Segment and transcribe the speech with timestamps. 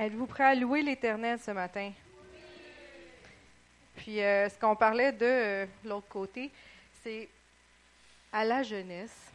[0.00, 1.90] Êtes-vous prêt à louer l'Éternel ce matin?
[3.96, 6.52] Puis, euh, ce qu'on parlait de euh, l'autre côté,
[7.02, 7.28] c'est
[8.32, 9.32] à la jeunesse.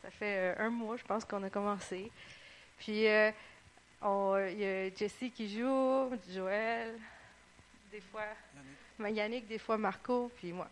[0.00, 2.10] Ça fait euh, un mois, je pense, qu'on a commencé.
[2.78, 6.94] Puis, il y a Jessie qui joue, Joël,
[7.92, 8.22] des fois
[8.98, 10.68] Yannick, des fois Marco, puis moi.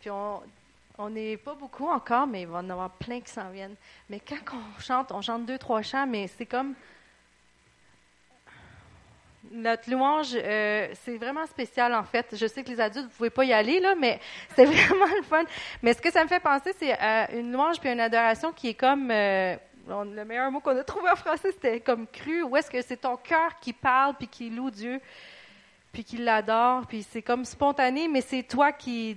[0.00, 3.48] Puis, on n'est pas beaucoup encore, mais il va y en avoir plein qui s'en
[3.50, 3.76] viennent.
[4.08, 6.74] Mais quand on chante, on chante deux, trois chants, mais c'est comme
[9.50, 12.26] notre louange, euh, c'est vraiment spécial en fait.
[12.36, 14.20] Je sais que les adultes, vous pouvez pas y aller là, mais
[14.54, 15.44] c'est vraiment le fun.
[15.82, 16.96] Mais ce que ça me fait penser, c'est
[17.32, 19.56] une louange puis une adoration qui est comme euh,
[19.88, 22.42] le meilleur mot qu'on a trouvé en français, c'était comme cru.
[22.42, 25.00] Où est-ce que c'est ton cœur qui parle puis qui loue Dieu,
[25.92, 29.16] puis qui l'adore, puis c'est comme spontané, mais c'est toi qui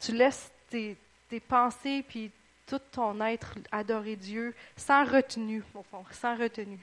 [0.00, 0.96] tu laisses tes,
[1.28, 2.30] tes pensées puis
[2.66, 6.78] tout ton être adorer Dieu sans retenue au fond, sans retenue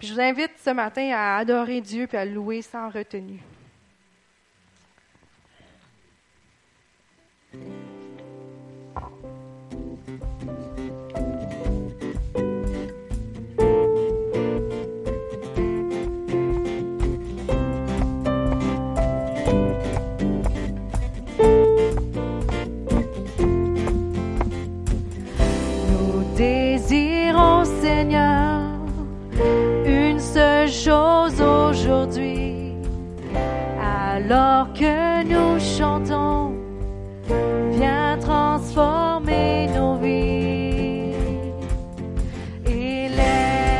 [0.00, 3.40] je vous invite ce matin à adorer Dieu et à louer sans retenue.
[31.70, 32.74] Aujourd'hui,
[33.80, 36.52] alors que nous chantons,
[37.70, 41.14] viens transformer nos vies.
[42.66, 43.70] Élève-toi.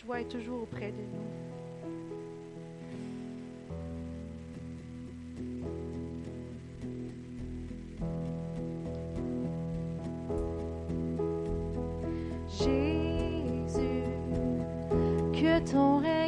[0.00, 1.26] Joie est toujours auprès de nous.
[12.48, 14.04] Jésus,
[15.32, 16.19] que ton règne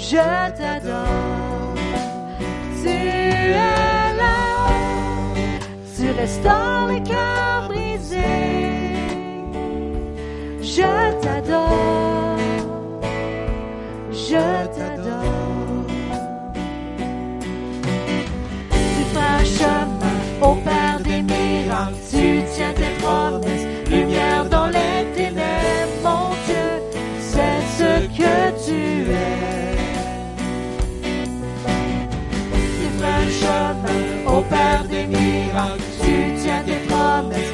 [0.00, 0.16] je
[0.56, 1.74] t'adore.
[2.82, 4.40] Tu es là,
[5.94, 8.16] tu restaures les cœurs brisés.
[10.62, 12.38] Je t'adore,
[14.10, 14.69] je t'adore.
[34.90, 37.49] 你啊，许下承诺。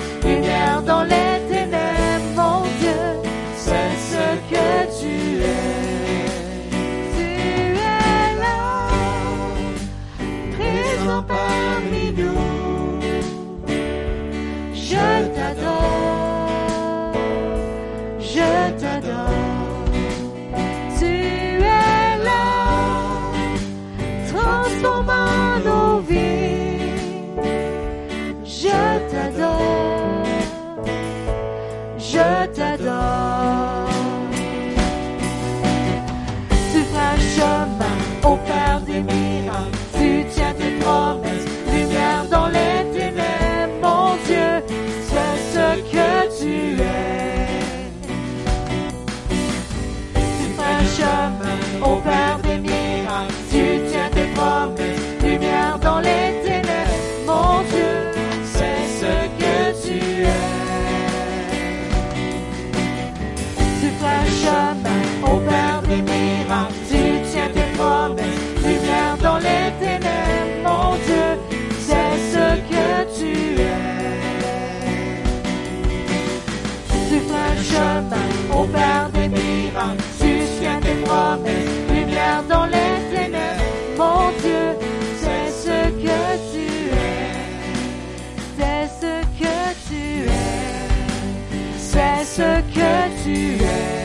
[92.36, 93.95] circuit to end.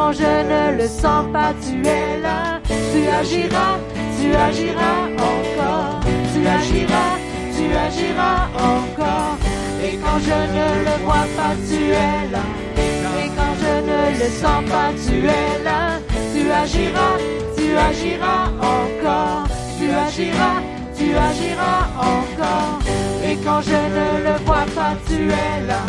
[0.00, 2.60] quand je ne le sens pas, tu es là.
[2.92, 3.74] Tu agiras,
[4.18, 5.00] tu agiras
[5.32, 6.00] encore.
[6.32, 7.12] Tu agiras,
[7.56, 8.40] tu agiras
[8.72, 9.36] encore.
[9.84, 12.44] Et quand je ne le vois pas, tu es là.
[13.22, 15.82] Et quand je ne le sens pas, tu es là.
[16.32, 17.16] Tu agiras,
[17.58, 18.44] tu agiras
[18.76, 19.44] encore.
[19.78, 20.58] Tu agiras,
[20.96, 21.80] tu agiras
[22.14, 22.78] encore.
[23.28, 25.82] Et quand je ne le vois pas, tu es là.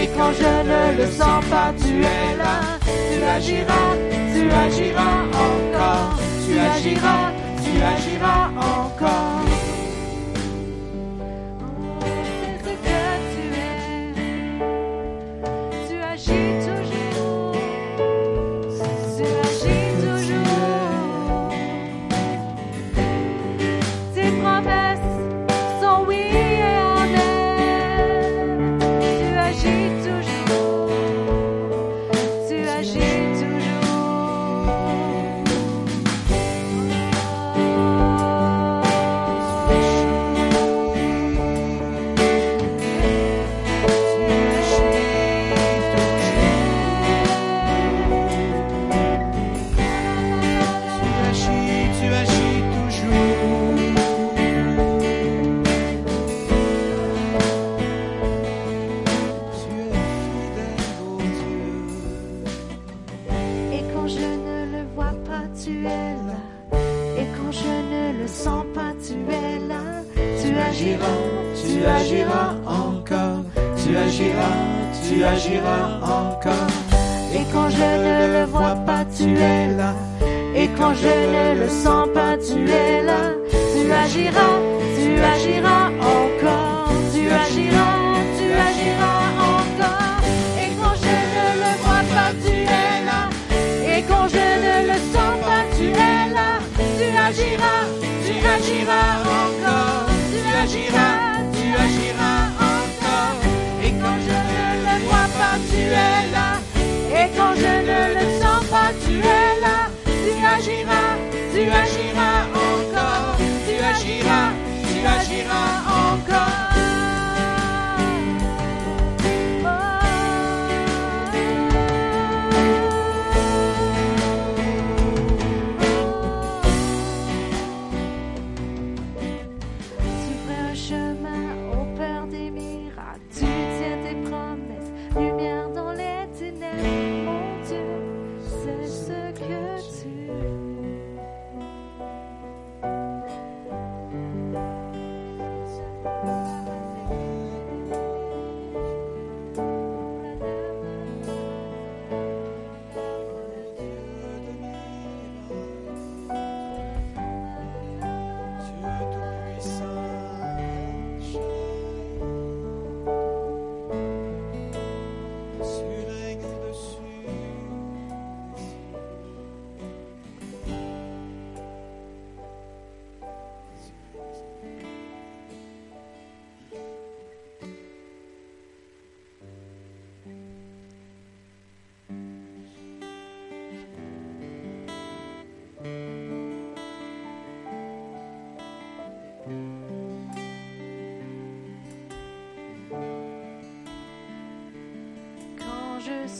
[0.00, 2.78] Et quand je ne le sens pas, tu es là.
[3.10, 3.96] Tu agiras,
[4.32, 6.18] tu agiras encore.
[6.46, 7.32] Tu agiras,
[7.64, 9.37] tu agiras encore.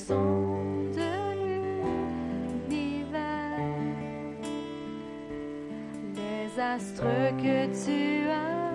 [0.08, 0.14] Son
[0.94, 1.10] de
[2.70, 3.58] l'hiver,
[6.16, 8.67] les astres que tu as.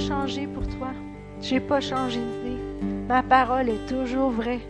[0.00, 0.92] Changé pour toi.
[1.40, 2.60] J'ai pas changé d'idée.
[3.08, 4.60] Ma parole est toujours vraie.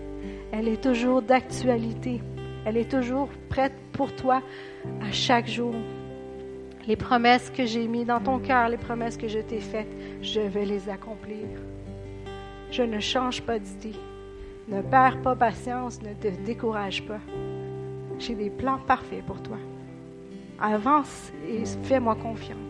[0.52, 2.20] Elle est toujours d'actualité.
[2.64, 4.42] Elle est toujours prête pour toi
[5.00, 5.74] à chaque jour.
[6.86, 9.90] Les promesses que j'ai mises dans ton cœur, les promesses que je t'ai faites,
[10.22, 11.46] je vais les accomplir.
[12.70, 13.96] Je ne change pas d'idée.
[14.68, 17.20] Ne perds pas patience, ne te décourage pas.
[18.18, 19.56] J'ai des plans parfaits pour toi.
[20.60, 22.69] Avance et fais-moi confiance.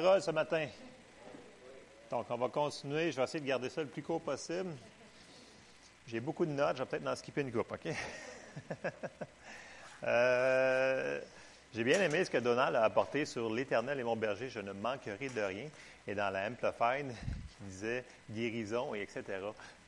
[0.00, 0.66] Parole ce matin?
[2.10, 3.10] Donc, on va continuer.
[3.10, 4.70] Je vais essayer de garder ça le plus court possible.
[6.06, 6.76] J'ai beaucoup de notes.
[6.76, 7.92] Je vais peut-être en skipper une coupe, OK?
[10.04, 11.20] Euh,
[11.74, 14.48] J'ai bien aimé ce que Donald a apporté sur l'Éternel et mon berger.
[14.48, 15.66] Je ne manquerai de rien.
[16.06, 17.08] Et dans la Amplified,
[17.58, 19.24] qui disait guérison et etc.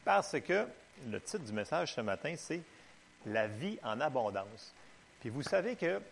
[0.05, 0.67] Parce que
[1.09, 2.61] le titre du message ce matin, c'est
[3.27, 4.75] La vie en abondance.
[5.21, 6.03] Puis vous savez que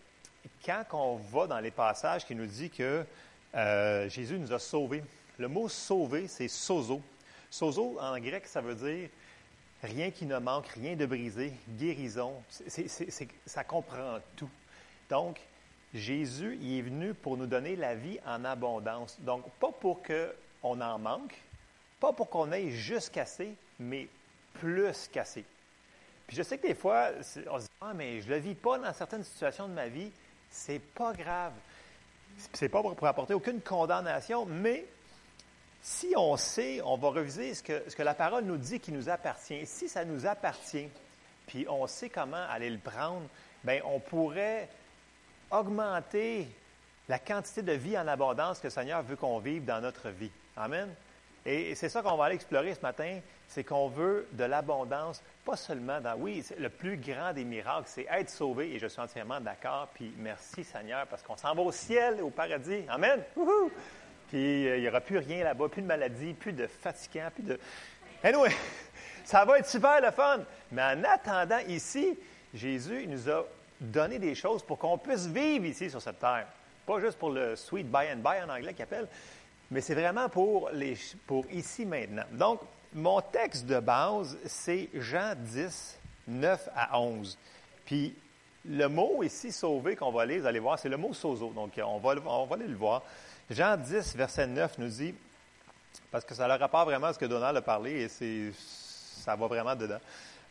[0.65, 3.05] quand on va dans les passages qui nous dit que
[3.55, 5.03] euh, Jésus nous a sauvés,
[5.39, 7.01] le mot sauver, c'est sozo.
[7.51, 9.09] Sozo, en grec, ça veut dire
[9.83, 12.35] rien qui ne manque, rien de brisé, guérison.
[13.47, 14.51] Ça comprend tout.
[15.09, 15.41] Donc,
[15.95, 19.19] Jésus, il est venu pour nous donner la vie en abondance.
[19.21, 21.35] Donc, pas pour qu'on en manque,
[22.01, 24.09] pas pour qu'on ait juste cassé, mais
[24.55, 25.45] plus cassé.
[26.27, 27.11] Puis je sais que des fois,
[27.51, 29.89] on se dit Ah, mais je ne le vis pas dans certaines situations de ma
[29.89, 30.11] vie.
[30.51, 31.53] C'est pas grave.
[32.53, 34.87] C'est pas pour, apporter aucune condamnation, mais
[35.83, 38.93] si on sait, on va reviser ce que, ce que la parole nous dit qui
[38.93, 39.67] nous appartient.
[39.67, 40.89] Si ça nous appartient,
[41.47, 43.27] puis on sait comment aller le prendre,
[43.65, 44.69] bien, on pourrait
[45.51, 46.49] augmenter
[47.09, 50.31] la quantité de vie en abondance que le Seigneur veut qu'on vive dans notre vie.
[50.57, 50.95] Amen.
[51.47, 55.57] Et c'est ça qu'on va aller explorer ce matin, c'est qu'on veut de l'abondance, pas
[55.57, 59.41] seulement dans, oui, le plus grand des miracles, c'est être sauvé, et je suis entièrement
[59.41, 62.83] d'accord, puis merci Seigneur, parce qu'on s'en va au ciel, au paradis.
[62.87, 63.23] Amen.
[64.29, 67.45] Puis euh, il n'y aura plus rien là-bas, plus de maladie, plus de fatigant, plus
[67.45, 67.59] de...
[68.23, 68.51] Anyway,
[69.25, 70.41] ça va être super le fun.
[70.71, 72.19] Mais en attendant ici,
[72.53, 73.47] Jésus nous a
[73.81, 76.47] donné des choses pour qu'on puisse vivre ici sur cette terre.
[76.85, 79.09] Pas juste pour le sweet by and by en anglais qu'il appelle,
[79.71, 80.95] mais c'est vraiment pour, les,
[81.27, 82.27] pour ici maintenant.
[82.33, 82.61] Donc,
[82.95, 87.39] mon texte de base, c'est Jean 10, 9 à 11.
[87.85, 88.15] Puis,
[88.65, 91.51] le mot ici, sauvé, qu'on va lire, vous allez voir, c'est le mot sozo.
[91.51, 93.03] Donc, on va, on va aller le voir.
[93.51, 95.15] Jean 10, verset 9 nous dit,
[96.11, 99.37] parce que ça a le vraiment à ce que Donald a parlé et c'est, ça
[99.37, 100.01] va vraiment dedans.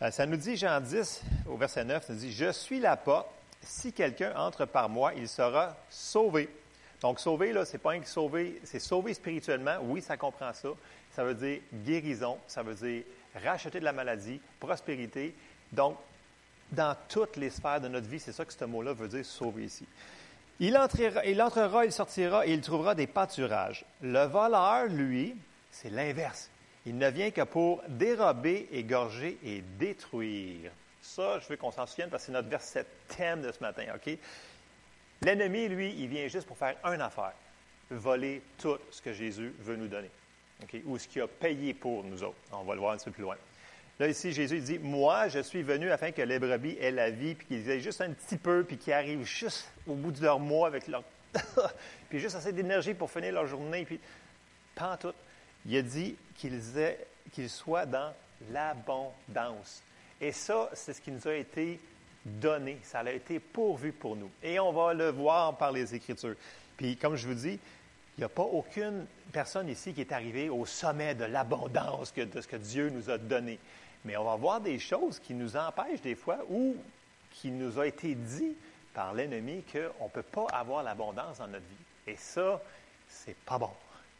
[0.02, 3.28] Euh, ça nous dit, Jean 10, au verset 9, nous dit, Je suis la porte.
[3.62, 6.47] Si quelqu'un entre par moi, il sera sauvé.
[7.02, 9.78] Donc, sauvé, là, c'est pas un sauvé, c'est sauvé spirituellement.
[9.82, 10.69] Oui, ça comprend ça.
[11.17, 13.01] Ça veut dire guérison, ça veut dire
[13.43, 15.34] racheter de la maladie, prospérité.
[15.71, 15.97] Donc,
[16.71, 19.63] dans toutes les sphères de notre vie, c'est ça que ce mot-là veut dire sauver
[19.63, 19.87] ici.
[20.60, 23.83] Il entrera, il entrera, il sortira et il trouvera des pâturages.
[24.04, 25.35] Le voleur, lui,
[25.71, 26.52] c'est l'inverse.
[26.85, 30.69] Il ne vient que pour dérober, égorger et détruire.
[31.02, 33.85] Ça, je veux qu'on s'en souvienne parce que c'est notre verset thème de ce matin,
[33.96, 34.15] OK?
[35.23, 37.33] L'ennemi, lui, il vient juste pour faire une affaire
[37.89, 40.12] voler tout ce que Jésus veut nous donner,
[40.85, 42.37] Ou ce qu'il a payé pour nous autres.
[42.51, 43.37] On va le voir un petit peu plus loin.
[43.99, 47.35] Là, ici, Jésus dit Moi, je suis venu afin que les brebis aient la vie,
[47.35, 50.39] puis qu'ils aient juste un petit peu, puis qu'ils arrivent juste au bout de leur
[50.39, 51.03] mois avec leur.
[52.10, 53.99] puis juste assez d'énergie pour finir leur journée, puis.
[54.75, 55.13] Pas en tout.
[55.65, 56.62] Il a dit qu'ils
[57.31, 58.13] qu'ils soient dans
[58.51, 59.81] l'abondance.
[60.21, 61.79] Et ça, c'est ce qui nous a été
[62.25, 62.77] donné.
[62.83, 64.29] Ça a été pourvu pour nous.
[64.43, 66.35] Et on va le voir par les Écritures.
[66.75, 67.60] Puis, comme je vous dis,
[68.18, 72.42] il n'y a pas aucune personne ici qui est arrivée au sommet de l'abondance de
[72.42, 73.60] ce que Dieu nous a donné.
[74.06, 76.76] Mais on va voir des choses qui nous empêchent des fois ou
[77.30, 78.56] qui nous a été dit
[78.94, 82.12] par l'ennemi qu'on ne peut pas avoir l'abondance dans notre vie.
[82.12, 82.60] Et ça,
[83.08, 83.70] c'est pas bon.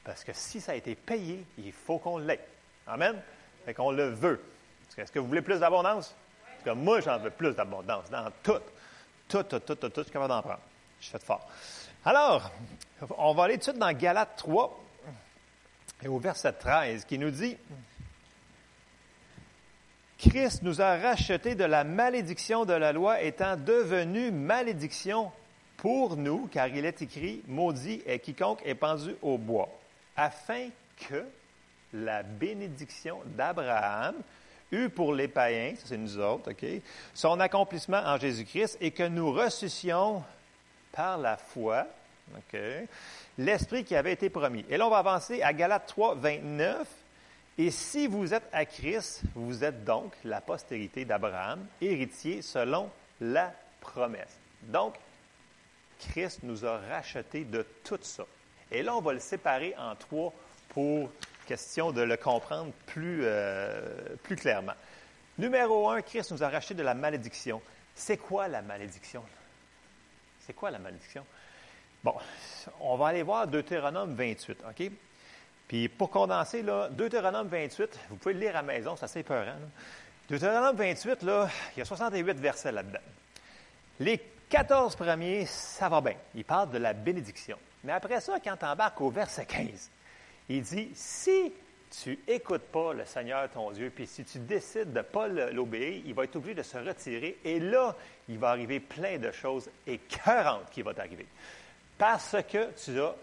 [0.04, 2.45] Parce que si ça a été payé, il faut qu'on l'ait.
[2.86, 3.16] Amen?
[3.66, 4.39] Fait qu'on le veut.
[4.95, 6.16] Est-ce que vous voulez plus d'abondance?
[6.43, 8.60] En tout cas, moi, j'en veux plus d'abondance dans tout.
[9.28, 10.62] Tout, tout, tout, tout, tout, je suis capable d'en prendre.
[11.00, 11.50] Je suis fait fort.
[12.06, 12.52] Alors,
[13.18, 14.84] on va aller tout de suite dans Galates 3
[16.04, 17.58] et au verset 13 qui nous dit
[20.18, 25.32] Christ nous a rachetés de la malédiction de la loi étant devenu malédiction
[25.78, 29.70] pour nous, car il est écrit Maudit est quiconque est pendu au bois,
[30.16, 30.70] afin
[31.08, 31.24] que
[31.93, 34.16] la bénédiction d'Abraham
[34.72, 36.52] eût pour les païens, ça c'est nous autres,
[37.14, 40.24] son accomplissement en Jésus-Christ et que nous ressuscions
[40.91, 41.88] par la foi,
[43.38, 44.65] l'Esprit qui avait été promis.
[44.69, 46.88] Et là, on va avancer à Galates 3, 29.
[47.59, 53.51] Et si vous êtes à Christ, vous êtes donc la postérité d'Abraham, héritier selon la
[53.81, 54.38] promesse.
[54.63, 54.95] Donc,
[55.99, 58.25] Christ nous a rachetés de tout ça.
[58.71, 60.33] Et là, on va le séparer en trois
[60.69, 61.09] pour
[61.47, 64.73] question de le comprendre plus, euh, plus clairement.
[65.38, 67.61] Numéro un, Christ nous a rachetés de la malédiction.
[67.95, 69.23] C'est quoi la malédiction?
[70.48, 71.26] C'est quoi la malédiction?
[72.02, 72.16] Bon,
[72.80, 74.91] on va aller voir Deutéronome 28, OK?
[75.68, 79.24] Puis pour condenser, là, Deutéronome 28, vous pouvez le lire à la maison, c'est assez
[79.24, 79.58] peurant.
[80.30, 83.02] Deutéronome 28, là, il y a 68 versets là-dedans.
[84.00, 86.16] Les 14 premiers, ça va bien.
[86.34, 87.58] Il parle de la bénédiction.
[87.84, 89.91] Mais après ça, quand tu embarques au verset 15,
[90.48, 91.52] il dit, si
[91.89, 96.01] tu n'écoutes pas le Seigneur ton Dieu, puis si tu décides de ne pas l'obéir,
[96.05, 97.38] il va être obligé de se retirer.
[97.43, 97.95] Et là,
[98.27, 101.25] il va arriver plein de choses écœurantes qui vont t'arriver.
[101.97, 103.15] Parce que tu as,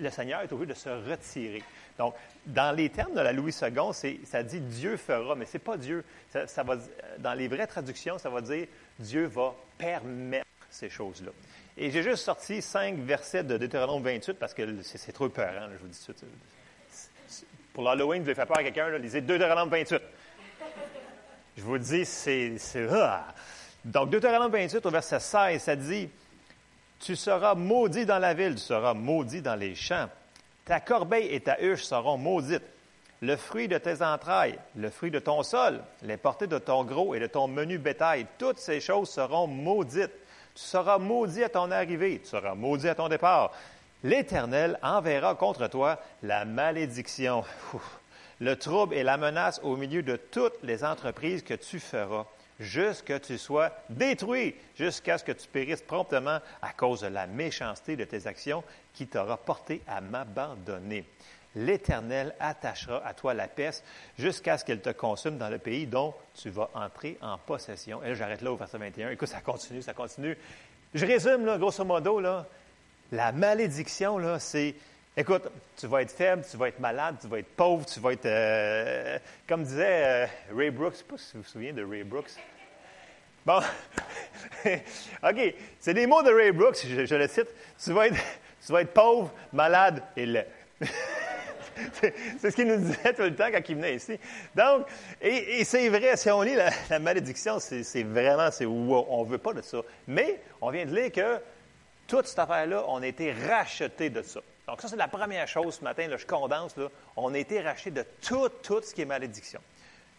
[0.00, 1.62] le Seigneur est obligé de se retirer.
[1.98, 2.14] Donc,
[2.46, 5.76] dans les termes de la Louis II, ça dit Dieu fera, mais ce n'est pas
[5.76, 6.04] Dieu.
[6.30, 6.76] Ça, va,
[7.18, 8.66] dans les vraies traductions, ça va dire
[8.98, 11.30] Dieu va permettre ces choses-là.
[11.78, 15.70] Et j'ai juste sorti cinq versets de Deutéronome 28 parce que c'est trop peurant, là,
[15.72, 16.30] je vous dis tout de suite.
[17.76, 19.96] Pour l'Halloween, vous voulez faire peur à quelqu'un, lisez Deutéronome 28.
[21.58, 22.56] Je vous dis, c'est.
[22.56, 23.26] c'est ah.
[23.84, 26.08] Donc, Deutéronome 28, au verset 16, ça dit
[26.98, 30.08] Tu seras maudit dans la ville, tu seras maudit dans les champs.
[30.64, 32.64] Ta corbeille et ta huche seront maudites.
[33.20, 37.14] Le fruit de tes entrailles, le fruit de ton sol, les portées de ton gros
[37.14, 40.14] et de ton menu bétail, toutes ces choses seront maudites.
[40.54, 43.52] Tu seras maudit à ton arrivée, tu seras maudit à ton départ.
[44.06, 47.42] L'Éternel enverra contre toi la malédiction,
[48.40, 52.24] le trouble et la menace au milieu de toutes les entreprises que tu feras,
[52.60, 57.08] jusqu'à ce que tu sois détruit, jusqu'à ce que tu périsses promptement à cause de
[57.08, 58.62] la méchanceté de tes actions
[58.94, 61.04] qui t'aura porté à m'abandonner.
[61.56, 63.84] L'Éternel attachera à toi la peste
[64.16, 68.04] jusqu'à ce qu'elle te consume dans le pays dont tu vas entrer en possession.
[68.04, 69.10] Et là, j'arrête là au verset 21.
[69.10, 70.38] Écoute, ça continue, ça continue.
[70.94, 72.46] Je résume, grosso modo, là,
[73.12, 74.74] la malédiction, là, c'est,
[75.16, 78.12] écoute, tu vas être faible, tu vas être malade, tu vas être pauvre, tu vas
[78.12, 81.72] être, euh, comme disait euh, Ray Brooks, je ne sais pas si vous vous souvenez
[81.72, 82.32] de Ray Brooks.
[83.44, 83.60] Bon,
[85.22, 87.48] OK, c'est des mots de Ray Brooks, je, le cite.
[87.82, 88.16] Tu vas, être,
[88.64, 90.46] tu vas être pauvre, malade et laid.
[92.38, 94.18] c'est ce qu'il nous disait tout le temps quand il venait ici.
[94.54, 94.86] Donc,
[95.20, 99.52] et, c'est vrai, si on lit la, malédiction, c'est vraiment, c'est on ne veut pas
[99.52, 99.78] de ça.
[100.08, 101.40] Mais on vient de lire que
[102.06, 104.40] toute cette affaire-là, on a été racheté de ça.
[104.66, 106.74] Donc, ça, c'est la première chose ce matin, là, je condense,
[107.16, 109.60] on a été racheté de tout, tout ce qui est malédiction.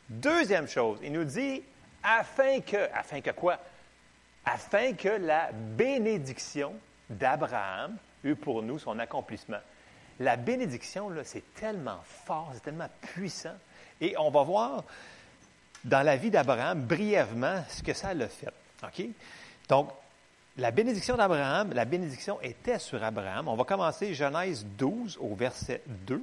[0.09, 1.61] Deuxième chose, il nous dit,
[2.01, 3.59] afin que, afin que quoi?
[4.45, 6.73] Afin que la bénédiction
[7.09, 9.59] d'Abraham eût pour nous son accomplissement.
[10.19, 13.55] La bénédiction, là, c'est tellement fort, c'est tellement puissant.
[13.99, 14.83] Et on va voir
[15.83, 18.53] dans la vie d'Abraham brièvement ce que ça l'a fait.
[18.83, 19.05] OK?
[19.69, 19.91] Donc,
[20.57, 23.47] la bénédiction d'Abraham, la bénédiction était sur Abraham.
[23.47, 26.21] On va commencer Genèse 12 au verset 2.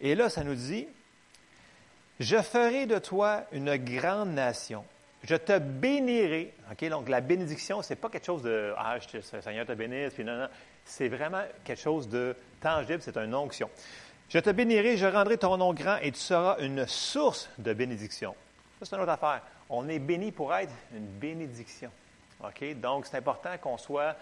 [0.00, 0.88] Et là, ça nous dit,
[2.18, 4.84] Je ferai de toi une grande nation.
[5.24, 6.54] Je te bénirai.
[6.72, 6.88] OK?
[6.88, 10.38] Donc, la bénédiction, c'est pas quelque chose de Ah, je Seigneur te bénisse, puis non,
[10.38, 10.48] non.
[10.86, 13.68] C'est vraiment quelque chose de tangible, c'est une onction.
[14.30, 18.34] Je te bénirai, je rendrai ton nom grand et tu seras une source de bénédiction.
[18.78, 19.42] Ça, c'est une autre affaire.
[19.68, 21.90] On est béni pour être une bénédiction.
[22.76, 24.16] Donc, c'est important qu'on soit,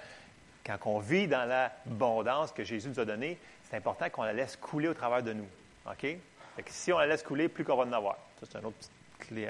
[0.64, 3.38] quand on vit dans l'abondance que Jésus nous a donnée,
[3.68, 5.46] c'est important qu'on la laisse couler au travers de nous.
[5.90, 6.06] OK?
[6.66, 8.16] Si on la laisse couler, plus qu'on va en avoir.
[8.40, 9.48] Ça, c'est une autre petite clé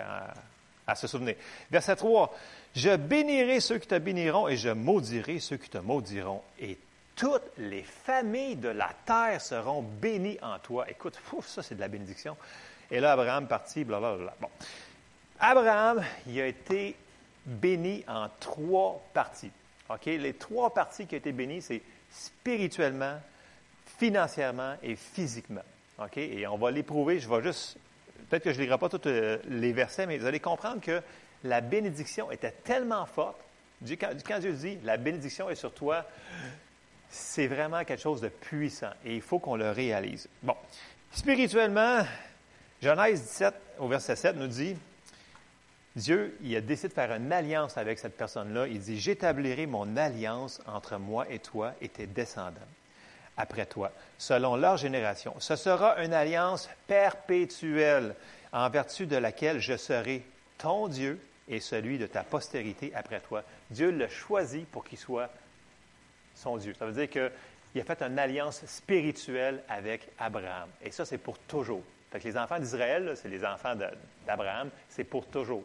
[0.86, 1.36] à, se souvenir.
[1.70, 2.34] Verset 3.
[2.74, 6.42] Je bénirai ceux qui te béniront et je maudirai ceux qui te maudiront.
[6.58, 6.78] Et
[7.14, 10.88] toutes les familles de la terre seront bénies en toi.
[10.88, 12.36] Écoute, ça, c'est de la bénédiction.
[12.90, 14.34] Et là, Abraham partit, blablabla.
[14.40, 14.48] Bon.
[15.40, 16.96] Abraham, il a été
[17.48, 19.50] béni en trois parties.
[19.88, 20.04] OK?
[20.06, 23.18] Les trois parties qui ont été bénies, c'est spirituellement,
[23.98, 25.62] financièrement et physiquement.
[25.98, 26.18] OK?
[26.18, 27.18] Et on va l'éprouver.
[27.18, 27.76] Je vais juste.
[28.28, 31.00] Peut-être que je ne lirai pas tous euh, les versets, mais vous allez comprendre que
[31.44, 33.38] la bénédiction était tellement forte
[33.80, 36.04] Dieu- quand, quand Dieu dit la bénédiction est sur toi,
[37.08, 40.28] c'est vraiment quelque chose de puissant et il faut qu'on le réalise.
[40.42, 40.56] Bon,
[41.12, 42.00] spirituellement,
[42.82, 44.76] Genèse 17 au verset 7 nous dit,
[45.98, 48.68] Dieu, il a décidé de faire une alliance avec cette personne-là.
[48.68, 52.60] Il dit, j'établirai mon alliance entre moi et toi et tes descendants
[53.36, 55.34] après toi, selon leur génération.
[55.38, 58.14] Ce sera une alliance perpétuelle
[58.52, 60.24] en vertu de laquelle je serai
[60.56, 63.42] ton Dieu et celui de ta postérité après toi.
[63.70, 65.30] Dieu l'a choisi pour qu'il soit
[66.34, 66.74] son Dieu.
[66.78, 70.68] Ça veut dire qu'il a fait une alliance spirituelle avec Abraham.
[70.82, 71.82] Et ça, c'est pour toujours.
[72.10, 73.74] Fait que les enfants d'Israël, c'est les enfants
[74.26, 75.64] d'Abraham, c'est pour toujours.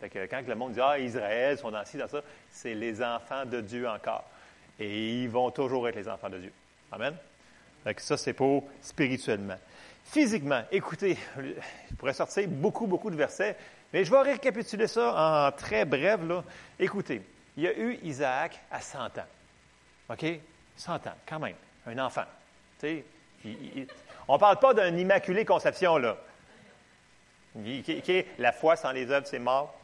[0.00, 2.20] Fait que quand le monde dit Ah, Israël, sont dans ci, dans ça,
[2.50, 4.24] c'est les enfants de Dieu encore.
[4.78, 6.52] Et ils vont toujours être les enfants de Dieu.
[6.92, 7.14] Amen?
[7.82, 9.56] Fait que ça, c'est pour spirituellement.
[10.04, 13.56] Physiquement, écoutez, je pourrais sortir beaucoup, beaucoup de versets,
[13.92, 16.20] mais je vais récapituler ça en très bref.
[16.22, 16.44] Là.
[16.78, 17.22] Écoutez,
[17.56, 19.26] il y a eu Isaac à 100 ans.
[20.10, 20.24] OK?
[20.76, 21.56] 100 ans, quand même.
[21.86, 22.24] Un enfant.
[24.28, 26.16] On ne parle pas d'une immaculée conception, là.
[27.64, 29.74] Qui est la foi sans les œuvres, c'est mort.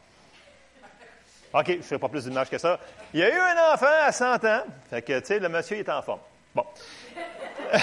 [1.53, 2.79] OK, je ne ferai pas plus d'images que ça.
[3.13, 4.63] Il y a eu un enfant à 100 ans.
[4.89, 6.21] Fait que, tu sais, le monsieur est en forme.
[6.55, 6.65] Bon.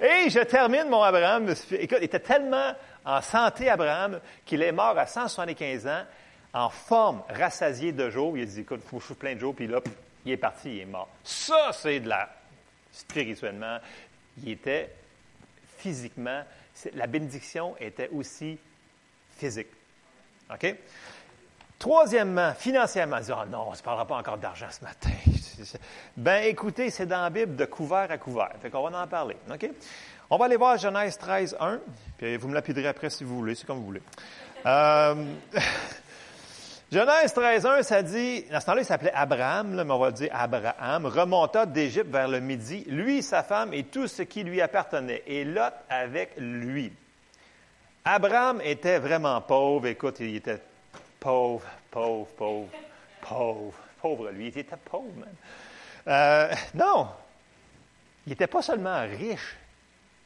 [0.00, 1.52] Et je termine mon Abraham.
[1.72, 2.72] Écoute, il était tellement
[3.04, 6.04] en santé, Abraham, qu'il est mort à 175 ans,
[6.52, 8.36] en forme, rassasié de jours.
[8.36, 9.80] Il a dit, écoute, il faut que plein de jours, puis là,
[10.24, 11.08] il est parti, il est mort.
[11.24, 12.28] Ça, c'est de la...
[12.92, 13.78] Spirituellement,
[14.42, 14.90] il était
[15.78, 16.42] physiquement...
[16.94, 18.58] La bénédiction était aussi
[19.36, 19.68] physique.
[20.52, 20.76] OK?
[21.78, 25.10] Troisièmement, financièrement, dire, oh non, on ne se parlera pas encore d'argent ce matin.
[26.16, 28.52] Ben, écoutez, c'est dans la Bible de couvert à couvert.
[28.60, 29.36] Fait qu'on va en parler.
[29.50, 29.70] OK?
[30.28, 31.80] On va aller voir Genèse 13, 1,
[32.18, 34.02] puis vous me lapiderez après si vous voulez, c'est comme vous voulez.
[34.66, 35.14] Euh,
[36.92, 40.30] Genèse 13, 1, ça dit, dans ce temps-là, il s'appelait Abraham, mais on va dire
[40.32, 45.22] Abraham, remonta d'Égypte vers le midi, lui, sa femme et tout ce qui lui appartenait,
[45.26, 46.92] et Lot avec lui.
[48.04, 49.86] Abraham était vraiment pauvre.
[49.86, 50.60] Écoute, il était
[51.20, 52.68] pauvre, pauvre, pauvre,
[53.20, 54.48] pauvre, pauvre lui.
[54.48, 55.34] Il était pauvre, man.
[56.08, 57.08] Euh, non,
[58.26, 59.56] il n'était pas seulement riche,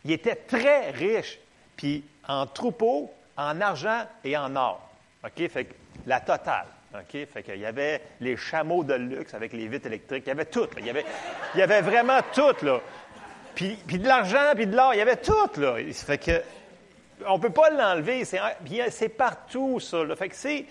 [0.04, 1.38] il était très riche.
[1.76, 4.86] Puis en troupeau, en argent et en or.
[5.24, 5.48] OK?
[5.48, 5.74] Fait que
[6.06, 6.66] la totale.
[6.94, 7.26] OK?
[7.32, 10.24] Fait qu'il y avait les chameaux de luxe avec les vitres électriques.
[10.26, 10.68] Il y avait tout.
[10.76, 11.06] Il y avait,
[11.54, 12.80] il y avait vraiment tout, là.
[13.54, 15.76] Puis, puis de l'argent, puis de l'or, il y avait tout, là.
[15.92, 16.42] Fait que
[17.26, 18.24] on ne peut pas l'enlever.
[18.24, 18.40] C'est,
[18.90, 19.98] c'est partout, ça.
[20.16, 20.66] Fait que c'est,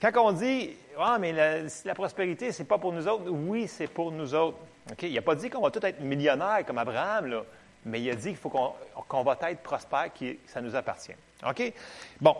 [0.00, 3.86] quand on dit, ah, mais la, la prospérité, c'est pas pour nous autres, oui, c'est
[3.86, 4.58] pour nous autres.
[4.90, 5.02] OK?
[5.02, 7.42] Il n'a pas dit qu'on va tous être millionnaires comme Abraham,
[7.84, 11.14] mais il a dit qu'il faut qu'on, va être prospère, que ça nous appartient.
[11.46, 11.72] OK?
[12.20, 12.36] Bon.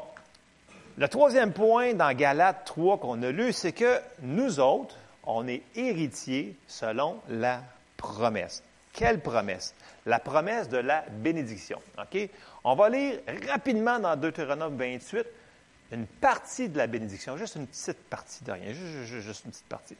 [0.98, 5.62] Le troisième point dans Galates 3 qu'on a lu, c'est que nous autres, on est
[5.74, 7.60] héritiers selon la
[7.98, 8.62] promesse.
[8.94, 9.74] Quelle promesse?
[10.06, 11.82] La promesse de la bénédiction.
[12.68, 15.24] On va lire rapidement dans Deutéronome 28
[15.92, 19.96] une partie de la bénédiction, juste une petite partie de rien, juste, une petite partie.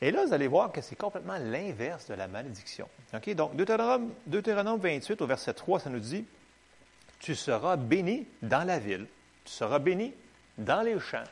[0.00, 2.88] Et là, vous allez voir que c'est complètement l'inverse de la malédiction.
[3.12, 3.54] Donc,
[4.26, 6.24] Deutéronome 28, au verset 3, ça nous dit
[7.18, 9.06] Tu seras béni dans la ville,
[9.44, 10.14] tu seras béni
[10.56, 11.24] dans les champs,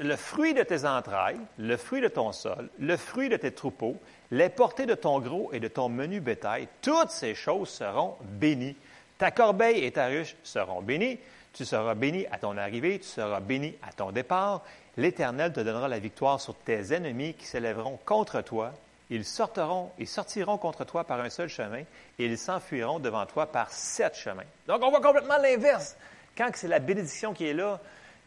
[0.00, 3.96] le fruit de tes entrailles, le fruit de ton sol, le fruit de tes troupeaux,
[4.30, 8.76] les portées de ton gros et de ton menu bétail, toutes ces choses seront bénies.
[9.18, 11.18] Ta corbeille et ta ruche seront bénies.
[11.52, 14.62] Tu seras béni à ton arrivée, tu seras béni à ton départ.
[14.96, 18.72] L'Éternel te donnera la victoire sur tes ennemis qui s'élèveront contre toi.
[19.10, 23.46] Ils sortiront, ils sortiront contre toi par un seul chemin et ils s'enfuiront devant toi
[23.46, 24.44] par sept chemins.
[24.68, 25.96] Donc, on voit complètement l'inverse.
[26.38, 27.80] Quand c'est la bénédiction qui est là,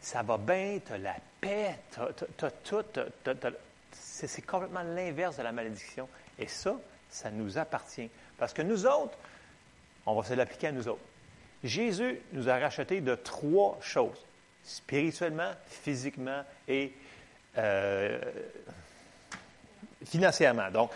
[0.03, 2.83] ça va bien, tu as la paix, tu as, tout.
[3.91, 6.09] c'est complètement l'inverse de la malédiction.
[6.37, 6.75] Et ça,
[7.09, 8.09] ça nous appartient.
[8.37, 9.17] Parce que nous autres,
[10.05, 11.03] on va se l'appliquer à nous autres.
[11.63, 14.25] Jésus nous a racheté de trois choses,
[14.65, 16.91] spirituellement, physiquement et
[17.57, 18.19] euh,
[20.05, 20.69] financièrement.
[20.69, 20.91] Donc,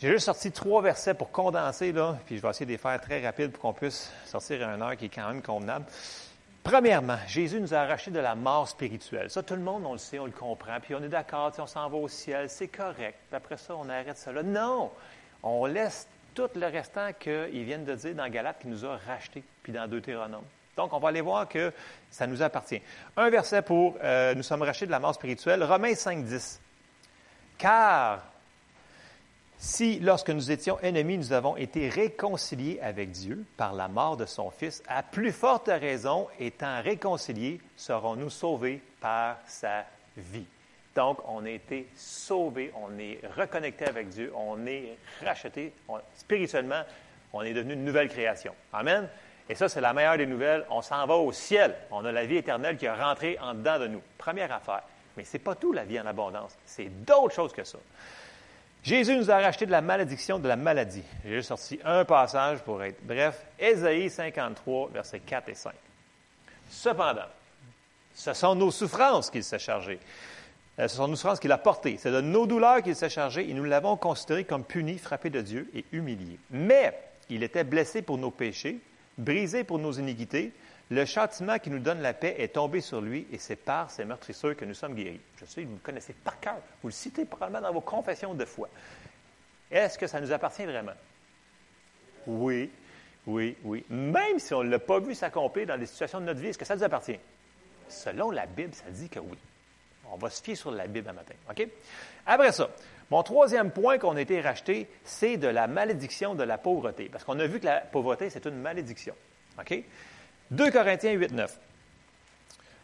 [0.00, 3.00] j'ai juste sorti trois versets pour condenser, là, puis je vais essayer de les faire
[3.00, 5.86] très rapide pour qu'on puisse sortir à une heure qui est quand même convenable.
[6.62, 9.30] Premièrement, Jésus nous a arraché de la mort spirituelle.
[9.30, 11.66] Ça, tout le monde, on le sait, on le comprend, puis on est d'accord, on
[11.66, 13.18] s'en va au ciel, c'est correct.
[13.32, 14.42] Après ça, on arrête là.
[14.42, 14.90] Non!
[15.42, 19.42] On laisse tout le restant qu'ils viennent de dire dans Galate qui nous a rachetés,
[19.62, 20.44] puis dans Deutéronome.
[20.76, 21.72] Donc, on va aller voir que
[22.10, 22.80] ça nous appartient.
[23.16, 26.60] Un verset pour euh, nous sommes rachetés de la mort spirituelle, Romains 5, 10.
[27.58, 28.22] Car
[29.62, 34.24] si, lorsque nous étions ennemis, nous avons été réconciliés avec Dieu par la mort de
[34.24, 39.84] son Fils, à plus forte raison, étant réconciliés, serons-nous sauvés par sa
[40.16, 40.46] vie.
[40.96, 45.74] Donc, on a été sauvé, on est reconnecté avec Dieu, on est racheté,
[46.14, 46.82] spirituellement,
[47.34, 48.54] on est devenu une nouvelle création.
[48.72, 49.08] Amen.
[49.50, 50.64] Et ça, c'est la meilleure des nouvelles.
[50.70, 51.74] On s'en va au ciel.
[51.90, 54.02] On a la vie éternelle qui est rentrée en dedans de nous.
[54.16, 54.84] Première affaire.
[55.16, 56.56] Mais ce n'est pas tout la vie en abondance.
[56.64, 57.78] C'est d'autres choses que ça.
[58.82, 61.02] Jésus nous a racheté de la malédiction de la maladie.
[61.24, 63.44] J'ai juste sorti un passage pour être bref.
[63.58, 65.72] Ésaïe 53, versets 4 et 5.
[66.70, 67.28] Cependant,
[68.14, 69.98] ce sont nos souffrances qu'il s'est chargé.
[70.78, 71.98] Euh, Ce sont nos souffrances qu'il a portées.
[71.98, 75.42] C'est de nos douleurs qu'il s'est chargé et nous l'avons considéré comme puni, frappé de
[75.42, 76.38] Dieu et humilié.
[76.50, 78.78] Mais il était blessé pour nos péchés,
[79.18, 80.52] brisé pour nos iniquités.
[80.90, 84.04] Le châtiment qui nous donne la paix est tombé sur lui et c'est par ses
[84.04, 85.20] meurtrissures que nous sommes guéris.
[85.36, 86.58] Je sais, vous le connaissez par cœur.
[86.82, 88.68] Vous le citez probablement dans vos confessions de foi.
[89.70, 90.94] Est-ce que ça nous appartient vraiment?
[92.26, 92.70] Oui,
[93.24, 93.84] oui, oui.
[93.88, 96.58] Même si on ne l'a pas vu s'accomplir dans les situations de notre vie, est-ce
[96.58, 97.20] que ça nous appartient?
[97.88, 99.38] Selon la Bible, ça dit que oui.
[100.12, 101.34] On va se fier sur la Bible un matin.
[102.26, 102.68] Après ça,
[103.10, 107.08] mon troisième point qu'on a été racheté, c'est de la malédiction de la pauvreté.
[107.08, 109.14] Parce qu'on a vu que la pauvreté, c'est une malédiction.
[109.56, 109.84] OK?
[110.50, 111.58] 2 Corinthiens 8, 9.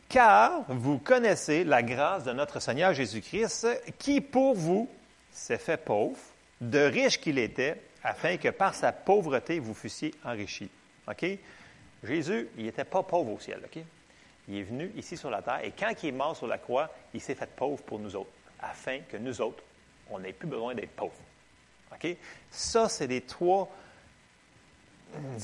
[0.08, 3.66] Car vous connaissez la grâce de notre Seigneur Jésus-Christ,
[3.98, 4.88] qui pour vous
[5.32, 6.18] s'est fait pauvre,
[6.60, 10.70] de riche qu'il était, afin que par sa pauvreté vous fussiez enrichis.
[11.08, 11.26] OK?
[12.04, 13.60] Jésus, il n'était pas pauvre au ciel.
[13.64, 13.82] OK?
[14.48, 16.88] Il est venu ici sur la terre et quand il est mort sur la croix,
[17.12, 19.62] il s'est fait pauvre pour nous autres, afin que nous autres,
[20.08, 21.12] on n'ait plus besoin d'être pauvres.
[21.92, 22.16] OK?
[22.52, 23.68] Ça, c'est les trois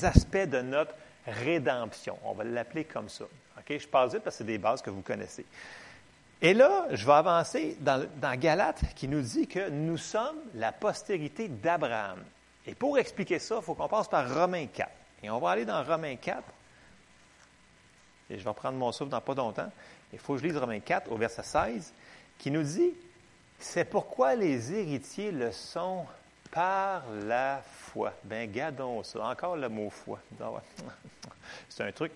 [0.01, 0.95] aspects de notre
[1.27, 2.17] rédemption.
[2.23, 3.25] On va l'appeler comme ça.
[3.57, 3.77] OK?
[3.77, 5.45] Je passe vite parce que c'est des bases que vous connaissez.
[6.41, 8.05] Et là, je vais avancer dans,
[8.37, 12.19] Galates qui nous dit que nous sommes la postérité d'Abraham.
[12.67, 14.89] Et pour expliquer ça, il faut qu'on passe par Romains 4.
[15.23, 16.43] Et on va aller dans Romains 4.
[18.29, 19.71] Et je vais prendre mon souffle dans pas longtemps.
[20.11, 21.93] Il faut que je lise Romains 4 au verset 16,
[22.37, 22.91] qui nous dit
[23.57, 26.05] C'est pourquoi les héritiers le sont
[26.53, 28.13] par la foi.
[28.23, 29.25] Ben, gardons ça.
[29.25, 30.19] Encore le mot foi.
[30.39, 30.51] Ah.
[31.69, 32.11] C'est un truc.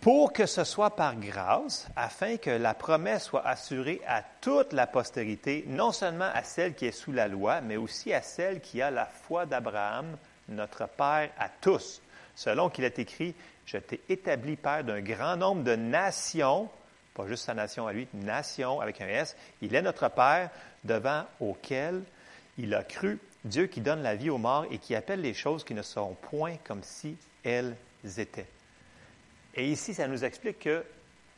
[0.00, 4.86] Pour que ce soit par grâce, afin que la promesse soit assurée à toute la
[4.86, 8.80] postérité, non seulement à celle qui est sous la loi, mais aussi à celle qui
[8.80, 10.16] a la foi d'Abraham,
[10.48, 12.00] notre Père à tous.
[12.36, 16.68] Selon qu'il est écrit, je t'ai établi Père d'un grand nombre de nations,
[17.14, 19.34] pas juste sa nation à lui, nation avec un S.
[19.62, 20.50] Il est notre Père
[20.84, 22.02] devant auquel
[22.58, 25.64] il a cru, Dieu qui donne la vie aux morts et qui appelle les choses
[25.64, 27.76] qui ne sont point comme si elles
[28.18, 28.46] étaient.
[29.54, 30.84] Et ici, ça nous explique que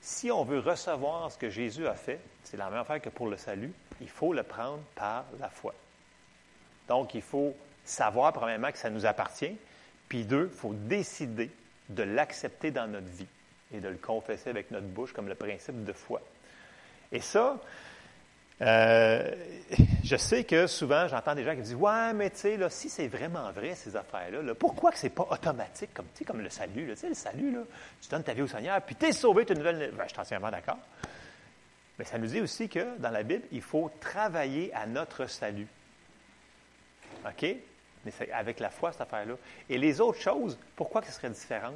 [0.00, 3.28] si on veut recevoir ce que Jésus a fait, c'est la même affaire que pour
[3.28, 5.74] le salut, il faut le prendre par la foi.
[6.88, 7.54] Donc, il faut
[7.84, 9.56] savoir, premièrement, que ça nous appartient,
[10.08, 11.50] puis deux, il faut décider
[11.88, 13.26] de l'accepter dans notre vie
[13.72, 16.20] et de le confesser avec notre bouche comme le principe de foi.
[17.12, 17.60] Et ça,
[18.60, 19.30] euh,
[20.02, 23.08] je sais que souvent, j'entends des gens qui disent Ouais, mais tu sais, si c'est
[23.08, 26.88] vraiment vrai, ces affaires-là, là, pourquoi que c'est pas automatique, comme, comme le salut?
[26.90, 27.56] Tu sais, le salut,
[28.00, 29.92] tu donnes ta vie au Seigneur, puis tu es sauvé, tu une nouvelle.
[29.96, 30.78] Ben, je suis entièrement d'accord.
[31.98, 35.66] Mais ça nous dit aussi que dans la Bible, il faut travailler à notre salut.
[37.26, 37.42] OK?
[38.04, 39.34] Mais c'est avec la foi, cette affaire-là.
[39.68, 41.74] Et les autres choses, pourquoi que ce serait différent?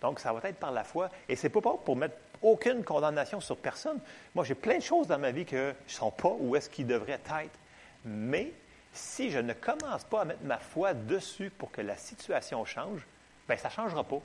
[0.00, 1.08] Donc, ça va être par la foi.
[1.28, 3.98] Et c'est pas pour mettre aucune condamnation sur personne.
[4.34, 6.86] Moi, j'ai plein de choses dans ma vie qui ne sont pas où est-ce qu'ils
[6.86, 7.58] devraient être.
[8.04, 8.52] Mais
[8.92, 13.06] si je ne commence pas à mettre ma foi dessus pour que la situation change,
[13.46, 14.20] bien, ça ne changera pas.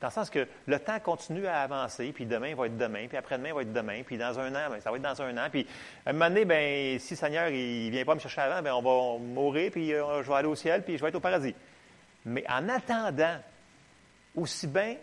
[0.00, 3.16] Dans le sens que le temps continue à avancer, puis demain va être demain, puis
[3.16, 5.48] après-demain va être demain, puis dans un an, bien, ça va être dans un an.
[5.50, 5.66] Puis
[6.06, 8.76] à un moment donné, bien, si le Seigneur ne vient pas me chercher avant, bien,
[8.76, 11.20] on va mourir, puis euh, je vais aller au ciel, puis je vais être au
[11.20, 11.54] paradis.
[12.24, 13.38] Mais en attendant,
[14.36, 14.96] aussi bien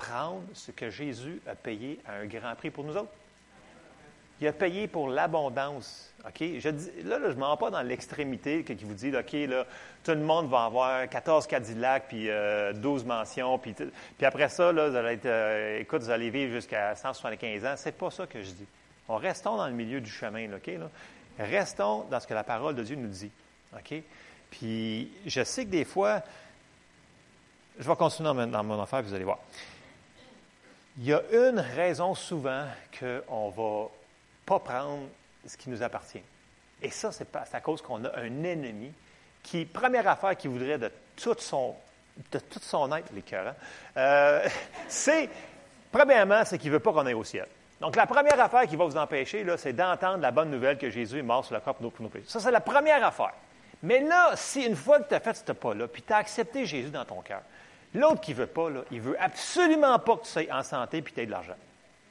[0.00, 3.12] prendre ce que Jésus a payé à un grand prix pour nous autres.
[4.40, 6.14] Il a payé pour l'abondance.
[6.38, 6.70] Je
[7.06, 9.66] là, je ne m'en pas dans l'extrémité qui vous dit, OK, là,
[10.02, 14.72] tout le monde va avoir 14 Cadillacs, puis euh, 12 mentions, puis, puis après ça,
[14.72, 17.74] là, vous allez être, euh, écoute, vous allez vivre jusqu'à 175 ans.
[17.76, 18.66] C'est pas ça que je dis.
[19.08, 20.70] On restons dans le milieu du chemin, OK?
[21.38, 23.30] Restons dans ce que la parole de Dieu nous dit.
[23.74, 24.02] OK?
[24.50, 26.22] Puis, je sais que des fois,
[27.78, 29.38] je vais continuer dans mon affaire, puis vous allez voir.
[31.00, 32.66] Il y a une raison souvent
[32.98, 33.88] qu'on ne va
[34.44, 35.08] pas prendre
[35.46, 36.20] ce qui nous appartient.
[36.82, 38.92] Et ça, c'est à cause qu'on a un ennemi
[39.42, 41.74] qui, première affaire, qui voudrait de tout son,
[42.30, 43.54] de tout son être, les cœurs,
[43.96, 44.46] euh,
[44.88, 45.30] c'est,
[45.90, 47.46] premièrement, c'est qu'il ne veut pas qu'on aille au ciel.
[47.80, 51.20] Donc, la première affaire qui va vous empêcher, c'est d'entendre la bonne nouvelle que Jésus
[51.20, 52.26] est mort sur la croix pour nos, pour péchés.
[52.28, 53.32] Ça, c'est la première affaire.
[53.82, 56.66] Mais là, si une fois que tu as fait ce pas-là, puis tu as accepté
[56.66, 57.40] Jésus dans ton cœur,
[57.94, 60.98] L'autre qui ne veut pas, là, il veut absolument pas que tu sois en santé
[60.98, 61.56] et que tu aies de l'argent.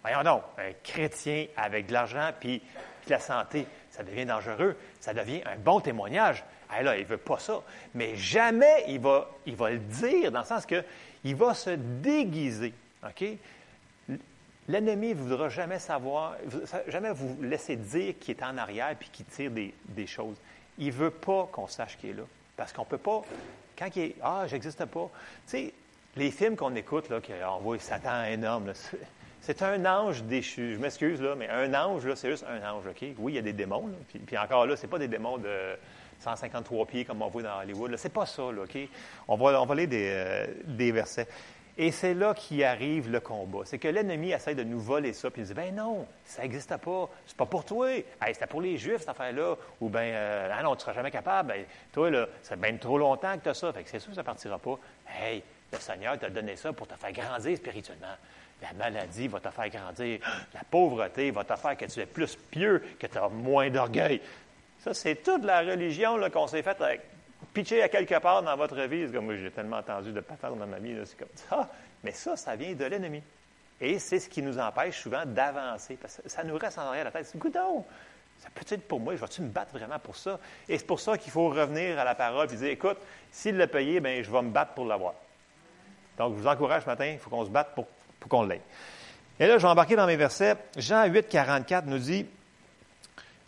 [0.02, 2.60] Voyons donc, un chrétien avec de l'argent puis,
[3.02, 6.44] puis la santé, ça devient dangereux, ça devient un bon témoignage.
[6.70, 7.62] Ah là, il ne veut pas ça.
[7.96, 10.84] Mais jamais il va, le dire, dans le sens que
[11.24, 12.74] il va se déguiser.
[14.68, 16.36] L'ennemi ne voudra jamais savoir,
[16.88, 20.38] jamais vous laisser dire qu'il est en arrière puis qu'il tire des, des choses.
[20.78, 22.24] Il ne veut pas qu'on sache qu'il est là.
[22.56, 23.24] Parce qu'on ne peut pas,
[23.80, 25.10] quand il est, ah, j'existe pas.
[25.48, 25.74] Tu sais,
[26.18, 28.74] les films qu'on écoute, là, qu'on voit Satan énorme,
[29.42, 30.76] c'est- un ange déchu.
[30.76, 33.06] Je m'excuse, là, mais un ange, là, c'est juste un ange, OK?
[33.18, 33.90] Oui, il y a des démons,
[34.26, 35.78] puis, encore là, c'est pas des démons de
[36.20, 37.92] 153 pieds comme on voit dans Hollywood.
[37.92, 37.98] là.
[37.98, 38.78] C'est pas ça, là, OK?
[39.28, 41.28] On va, on va des, euh, des versets.
[41.82, 43.62] Et c'est là qu'y arrive le combat.
[43.64, 46.76] C'est que l'ennemi essaie de nous voler ça, puis il dit, ben non, ça n'existe
[46.76, 47.10] pas.
[47.26, 47.90] C'est pas pour toi.
[47.90, 49.56] Hey, c'était pour les Juifs, cette affaire-là.
[49.80, 51.48] Ou ben, euh, ah non, tu seras jamais capable.
[51.48, 51.64] Ben,
[51.94, 53.72] toi, là, ça fait trop longtemps que tu as ça.
[53.72, 54.78] Fait que c'est sûr que ça partira pas.
[55.08, 58.08] Hey, le Seigneur t'a donné ça pour te faire grandir spirituellement.
[58.62, 60.20] La maladie va te faire grandir.
[60.54, 64.20] La pauvreté va te faire que tu es plus pieux, que tu as moins d'orgueil.
[64.80, 67.04] Ça, c'est toute la religion qu'on s'est faite avec
[67.54, 69.06] pitcher à quelque part dans votre vie.
[69.08, 70.96] C'est comme moi, j'ai tellement entendu de patterns dans ma vie.
[71.06, 71.70] C'est comme ça.
[72.04, 73.22] Mais ça, ça vient de l'ennemi.
[73.82, 75.98] Et c'est ce qui nous empêche souvent d'avancer.
[76.02, 77.26] Parce que ça nous reste en arrière la tête.
[77.26, 77.86] C'est goudon.
[78.40, 79.16] Ça peut être pour moi.
[79.16, 80.40] Je vais-tu me battre vraiment pour ça?
[80.68, 82.98] Et c'est pour ça qu'il faut revenir à la parole et dire écoute,
[83.32, 85.14] s'il l'a payé, bien, je vais me battre pour l'avoir.
[86.18, 87.88] Donc, je vous encourage ce matin, il faut qu'on se batte pour,
[88.20, 88.62] pour qu'on l'ait.
[89.40, 90.56] Et là, je vais embarquer dans mes versets.
[90.76, 92.26] Jean 8, 44 nous dit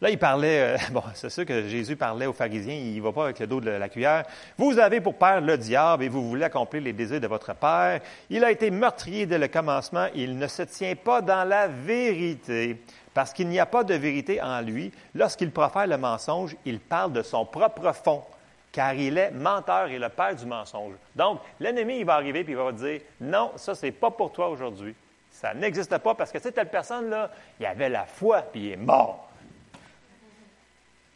[0.02, 3.12] Là, il parlait, euh, bon, c'est sûr que Jésus parlait aux pharisiens, il ne va
[3.12, 4.26] pas avec le dos de la cuillère.
[4.58, 8.02] Vous avez pour père le diable et vous voulez accomplir les désirs de votre père.
[8.32, 12.82] Il a été meurtrier dès le commencement, il ne se tient pas dans la vérité,
[13.14, 14.92] parce qu'il n'y a pas de vérité en lui.
[15.14, 18.24] Lorsqu'il profère le mensonge, il parle de son propre fond,
[18.72, 20.94] car il est menteur et le père du mensonge.
[21.16, 24.50] Donc, l'ennemi, il va arriver puis il va dire, non, ça, c'est pas pour toi
[24.50, 24.96] aujourd'hui.
[25.30, 27.30] Ça n'existe pas parce que, tu sais, telle personne-là,
[27.60, 29.31] il avait la foi puis il est mort.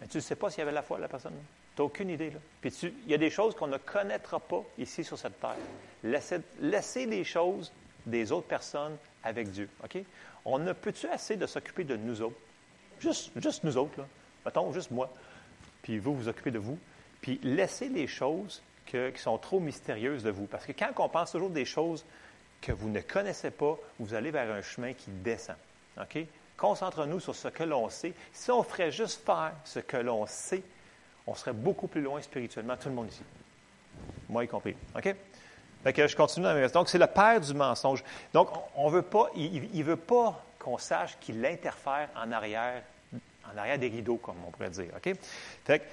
[0.09, 1.33] Tu ne sais pas s'il y avait la foi, la personne.
[1.75, 2.29] Tu n'as aucune idée.
[2.29, 2.39] Là.
[2.61, 5.55] Puis tu- il y a des choses qu'on ne connaîtra pas ici sur cette terre.
[6.03, 7.71] Laissez, laissez les choses
[8.05, 9.67] des autres personnes avec Dieu.
[10.45, 12.37] On ne peut-tu assez de s'occuper de nous autres?
[12.99, 14.05] Juste, juste nous autres, là.
[14.45, 15.11] Mettons, juste moi.
[15.81, 16.77] Puis vous, vous occupez de vous.
[17.21, 20.45] Puis laissez les choses qui sont trop mystérieuses de vous.
[20.45, 22.05] Parce que quand on pense toujours des choses
[22.61, 25.55] que vous ne connaissez pas, vous allez vers un chemin qui descend.
[25.99, 26.19] OK?
[26.57, 28.13] Concentre-nous sur ce que l'on sait.
[28.31, 30.63] Si on ferait juste faire ce que l'on sait,
[31.27, 33.23] on serait beaucoup plus loin spirituellement, tout le monde ici.
[34.29, 34.75] Moi y compris.
[34.95, 35.15] OK?
[35.93, 38.03] Que je continue dans mes Donc, c'est le père du mensonge.
[38.33, 42.81] Donc, on, veut pas, il ne veut pas qu'on sache qu'il interfère en arrière,
[43.53, 44.89] en arrière des rideaux, comme on pourrait dire.
[44.97, 45.15] OK?
[45.63, 45.83] Fait que,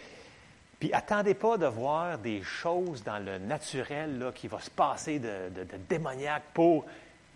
[0.81, 5.19] puis attendez pas de voir des choses dans le naturel là, qui va se passer
[5.19, 6.87] de- de démoniaque pour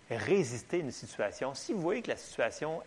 [0.09, 1.53] résister à une situation.
[1.53, 2.81] Si vous voyez que la situation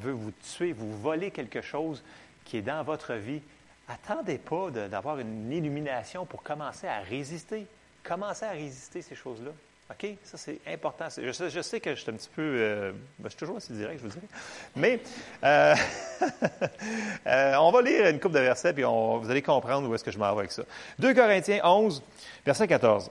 [0.00, 2.02] veut vous tuer, vous voler quelque chose
[2.44, 3.42] qui est dans votre vie,
[3.88, 7.66] attendez pas d'avoir une illumination pour commencer à résister.
[8.02, 9.50] Commencez à résister ces choses-là.
[9.88, 10.08] OK?
[10.24, 11.06] Ça, c'est important.
[11.16, 12.42] Je sais, que je suis un petit peu.
[12.42, 14.26] euh, ben, je suis toujours assez direct, je vous dirais.
[14.74, 15.00] Mais
[15.44, 15.74] euh,
[17.26, 20.02] euh, on va lire une coupe de versets, puis on- vous allez comprendre où est-ce
[20.04, 20.62] que je m'en vais avec ça.
[20.98, 22.02] 2 Corinthiens 11,
[22.44, 23.10] verset 14.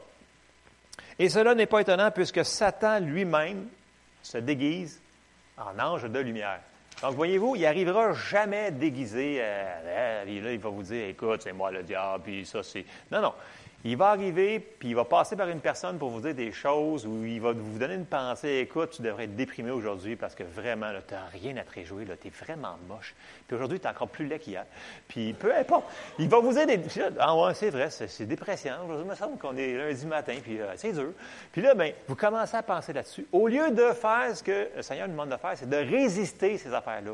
[1.17, 3.67] Et cela n'est pas étonnant puisque Satan lui-même
[4.21, 5.01] se déguise
[5.57, 6.59] en ange de lumière.
[7.01, 9.37] Donc, voyez-vous, il n'arrivera jamais déguisé.
[9.39, 12.85] euh, euh, là, il va vous dire, écoute, c'est moi le diable, puis ça, c'est...
[13.11, 13.33] Non, non.
[13.87, 17.05] Il va arriver, puis il va passer par une personne pour vous dire des choses,
[17.05, 20.41] ou il va vous donner une pensée, écoute, tu devrais être déprimé aujourd'hui parce que
[20.41, 23.13] vraiment, tu n'as rien à te réjouir, tu es vraiment moche.
[23.45, 24.65] Puis aujourd'hui, tu es encore plus laid qu'hier.
[25.07, 25.85] Puis peu importe,
[26.17, 26.65] il va vous dire
[27.19, 28.71] Ah ouais, c'est vrai, c'est dépressant.
[28.85, 31.11] Aujourd'hui, il me semble qu'on est lundi matin, puis euh, c'est dur.
[31.51, 33.27] Puis là, ben, vous commencez à penser là-dessus.
[33.31, 36.57] Au lieu de faire ce que le Seigneur nous demande de faire, c'est de résister
[36.57, 37.11] ces affaires-là.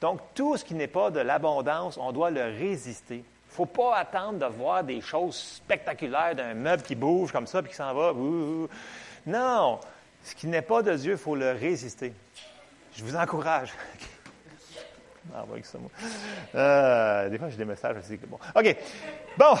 [0.00, 3.24] Donc, tout ce qui n'est pas de l'abondance, on doit le résister.
[3.52, 7.60] Ne faut pas attendre de voir des choses spectaculaires d'un meuble qui bouge comme ça
[7.60, 8.12] puis qui s'en va.
[9.26, 9.78] Non,
[10.24, 12.14] ce qui n'est pas de Dieu, il faut le résister.
[12.96, 13.72] Je vous encourage.
[15.32, 15.88] Ah, que ça, moi.
[16.56, 18.16] Euh, des fois, j'ai des messages aussi.
[18.26, 18.38] Bon.
[18.56, 18.76] OK.
[19.38, 19.54] Bon,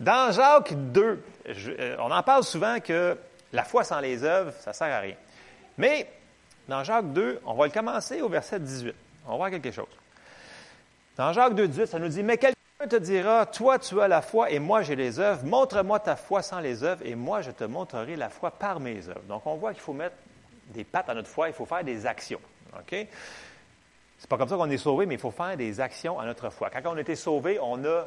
[0.00, 3.16] dans Jacques 2, je- euh, on en parle souvent que
[3.52, 5.14] la foi sans les œuvres, ça ne sert à rien.
[5.78, 6.10] Mais
[6.66, 8.92] dans Jacques 2, on va le commencer au verset 18.
[9.26, 9.86] On va voir quelque chose.
[11.16, 12.56] Dans Jacques 2, 18, ça nous dit, mais quelqu'un
[12.86, 16.42] te dira, toi tu as la foi et moi j'ai les œuvres, montre-moi ta foi
[16.42, 19.24] sans les œuvres et moi je te montrerai la foi par mes œuvres.
[19.28, 20.14] Donc on voit qu'il faut mettre
[20.66, 22.40] des pattes à notre foi, il faut faire des actions.
[22.78, 23.06] OK?
[24.18, 26.50] C'est pas comme ça qu'on est sauvé, mais il faut faire des actions à notre
[26.50, 26.70] foi.
[26.70, 28.06] Quand on a été sauvé, on a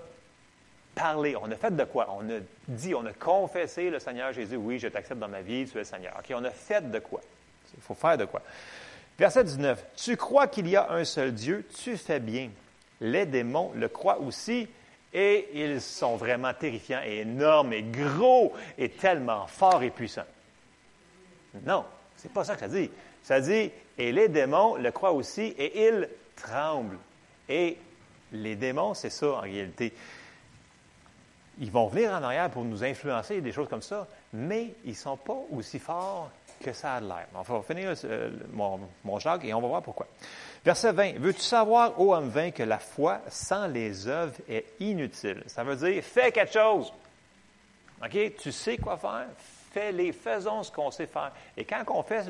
[0.93, 2.07] parlé, on a fait de quoi?
[2.17, 5.65] On a dit, on a confessé le Seigneur Jésus, oui, je t'accepte dans ma vie,
[5.65, 6.13] tu es le Seigneur.
[6.19, 6.34] OK?
[6.36, 7.22] On a fait de quoi?
[7.76, 8.41] Il faut faire de quoi?
[9.17, 9.86] Verset 19.
[9.95, 12.49] Tu crois qu'il y a un seul Dieu, tu fais bien.
[13.01, 14.67] Les démons le croient aussi
[15.13, 20.25] et ils sont vraiment terrifiants et énormes et gros et tellement forts et puissants.
[21.65, 21.83] Non,
[22.15, 22.89] c'est pas ça que ça dit.
[23.23, 26.97] Ça dit, et les démons le croient aussi et ils tremblent.
[27.49, 27.77] Et
[28.31, 29.93] les démons, c'est ça en réalité.
[31.59, 34.95] Ils vont venir en arrière pour nous influencer, des choses comme ça, mais ils ne
[34.95, 36.31] sont pas aussi forts
[36.62, 37.28] que ça a l'air.
[37.36, 40.07] On va finir euh, mon, mon et on va voir pourquoi.
[40.64, 41.18] Verset 20.
[41.20, 45.43] Veux-tu savoir, ô homme vain, que la foi sans les œuvres est inutile?
[45.47, 46.93] Ça veut dire, fais quelque chose.
[48.03, 48.36] OK?
[48.38, 49.28] Tu sais quoi faire?
[49.72, 50.12] Fais-les.
[50.12, 51.32] Faisons ce qu'on sait faire.
[51.57, 52.24] Et quand on fait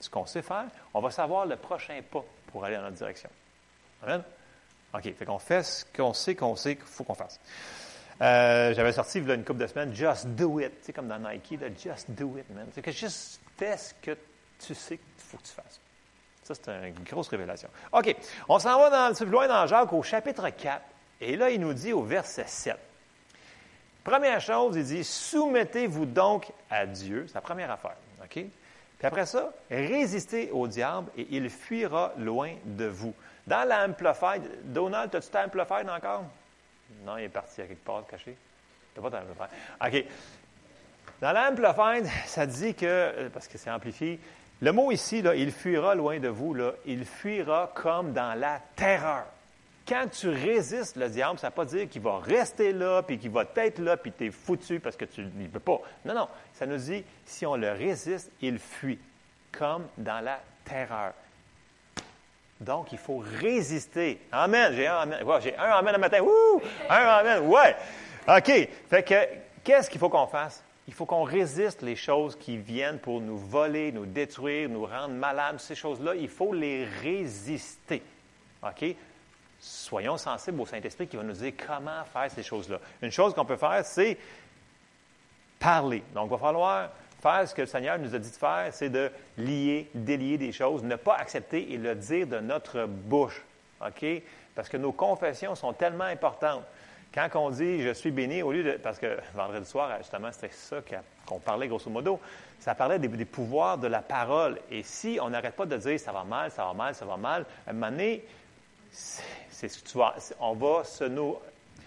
[0.00, 3.30] ce qu'on sait faire, on va savoir le prochain pas pour aller dans notre direction.
[4.02, 4.22] Amen?
[4.94, 5.14] OK.
[5.14, 7.40] Fait qu'on fait ce qu'on sait qu'on sait qu'il faut qu'on fasse.
[8.22, 10.80] Euh, J'avais sorti il y a une couple de semaines, Just Do It.
[10.80, 12.66] Tu sais, comme dans Nike, là, Just Do It, man.
[12.72, 14.16] C'est que juste fais ce que
[14.58, 15.80] tu sais qu'il faut que tu fasses.
[16.42, 17.68] Ça, c'est une grosse révélation.
[17.92, 18.14] OK.
[18.48, 20.80] On s'en va dans, plus loin dans Jacques au chapitre 4.
[21.20, 22.76] Et là, il nous dit au verset 7.
[24.04, 27.24] Première chose, il dit Soumettez-vous donc à Dieu.
[27.26, 27.96] C'est la première affaire.
[28.22, 28.44] OK?
[28.98, 33.14] Puis après ça, résistez au diable et il fuira loin de vous.
[33.46, 36.24] Dans l'Amplified, Donald, as-tu ta Amplified encore?
[37.04, 38.36] Non, il est parti à quelque part caché.
[38.94, 39.48] Tu pas ta Amplified.
[39.84, 40.12] OK.
[41.20, 44.20] Dans l'Amplified, ça dit que, euh, parce que c'est amplifié,
[44.60, 48.60] le mot ici, là, il fuira loin de vous, là, il fuira comme dans la
[48.74, 49.24] terreur.
[49.86, 53.18] Quand tu résistes le diable, ça ne veut pas dire qu'il va rester là, puis
[53.18, 55.80] qu'il va être là, puis tu es foutu parce que tu ne peux pas.
[56.04, 56.28] Non, non.
[56.54, 58.98] Ça nous dit, si on le résiste, il fuit,
[59.52, 61.12] comme dans la terreur.
[62.60, 64.20] Donc, il faut résister.
[64.32, 64.72] Amen.
[64.74, 65.18] J'ai un amen.
[65.40, 66.20] J'ai un amen le matin.
[66.20, 66.62] Wouh!
[66.88, 67.46] Un amen.
[67.46, 67.76] Ouais.
[68.26, 68.68] OK.
[68.88, 69.14] Fait que,
[69.62, 70.64] qu'est-ce qu'il faut qu'on fasse?
[70.88, 75.14] Il faut qu'on résiste les choses qui viennent pour nous voler, nous détruire, nous rendre
[75.14, 75.58] malades.
[75.58, 78.02] Ces choses-là, il faut les résister.
[78.62, 78.94] OK?
[79.58, 82.78] Soyons sensibles au Saint-Esprit qui va nous dire comment faire ces choses-là.
[83.02, 84.16] Une chose qu'on peut faire, c'est
[85.58, 86.04] parler.
[86.14, 88.90] Donc, il va falloir faire ce que le Seigneur nous a dit de faire, c'est
[88.90, 93.42] de lier, délier des choses, ne pas accepter et le dire de notre bouche.
[93.84, 94.06] OK?
[94.54, 96.62] Parce que nos confessions sont tellement importantes.
[97.16, 98.72] Quand on dit je suis béni, au lieu de.
[98.72, 100.76] Parce que vendredi soir, justement, c'était ça
[101.26, 102.20] qu'on parlait grosso modo.
[102.60, 104.60] Ça parlait des, pouvoirs de la parole.
[104.70, 107.16] Et si on n'arrête pas de dire ça va mal, ça va mal, ça va
[107.16, 108.22] mal, à un moment donné,
[108.90, 110.14] c'est ce que tu vas.
[110.40, 111.36] On va se nous.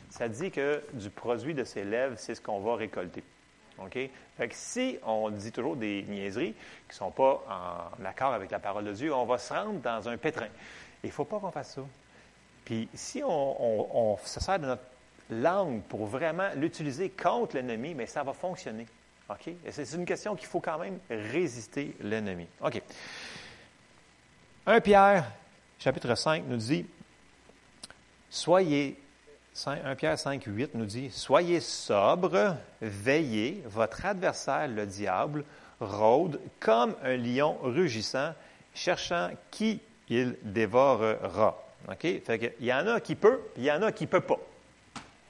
[0.09, 3.23] Ça dit que du produit de ses lèvres, c'est ce qu'on va récolter.
[3.77, 3.99] OK?
[4.35, 8.49] Fait que si on dit toujours des niaiseries qui ne sont pas en accord avec
[8.49, 10.47] la parole de Dieu, on va se rendre dans un pétrin.
[11.03, 11.81] Il ne faut pas qu'on fasse ça.
[12.65, 14.81] Puis si on, on- on se sert de notre
[15.29, 18.85] langue pour vraiment l'utiliser contre l'ennemi, mais ça va fonctionner.
[19.29, 19.51] OK?
[19.69, 22.47] C'est une question qu'il faut quand même résister l'ennemi.
[22.61, 22.81] OK.
[24.65, 25.31] 1 Pierre,
[25.77, 26.85] chapitre 5, nous dit
[28.29, 28.99] Soyez,
[29.53, 35.43] 5 1 Pierre 5, 8 nous dit Soyez sobre, veillez, votre adversaire, le diable,
[35.79, 38.33] rôde comme un lion rugissant,
[38.73, 41.63] cherchant qui il dévorera.
[41.87, 42.01] OK?
[42.01, 44.21] Fait que, il y en a qui peut, il y en a qui ne peut
[44.21, 44.39] pas.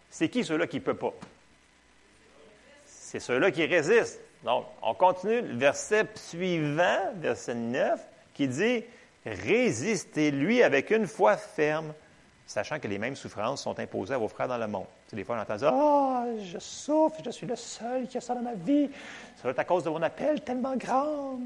[0.09, 1.13] C'est qui ceux-là qui ne peut pas?
[2.85, 4.19] C'est ceux-là qui résistent.
[4.43, 7.99] Donc, on continue le verset suivant, verset 9,
[8.33, 8.83] qui dit
[9.25, 11.93] Résistez-lui avec une foi ferme,
[12.47, 14.85] sachant que les mêmes souffrances sont imposées à vos frères dans le monde.
[15.11, 18.33] Des fois, on entend dire Ah, je souffre, je suis le seul qui a ça
[18.33, 18.89] dans ma vie.
[19.35, 21.39] Ça doit être à cause de mon appel tellement grand.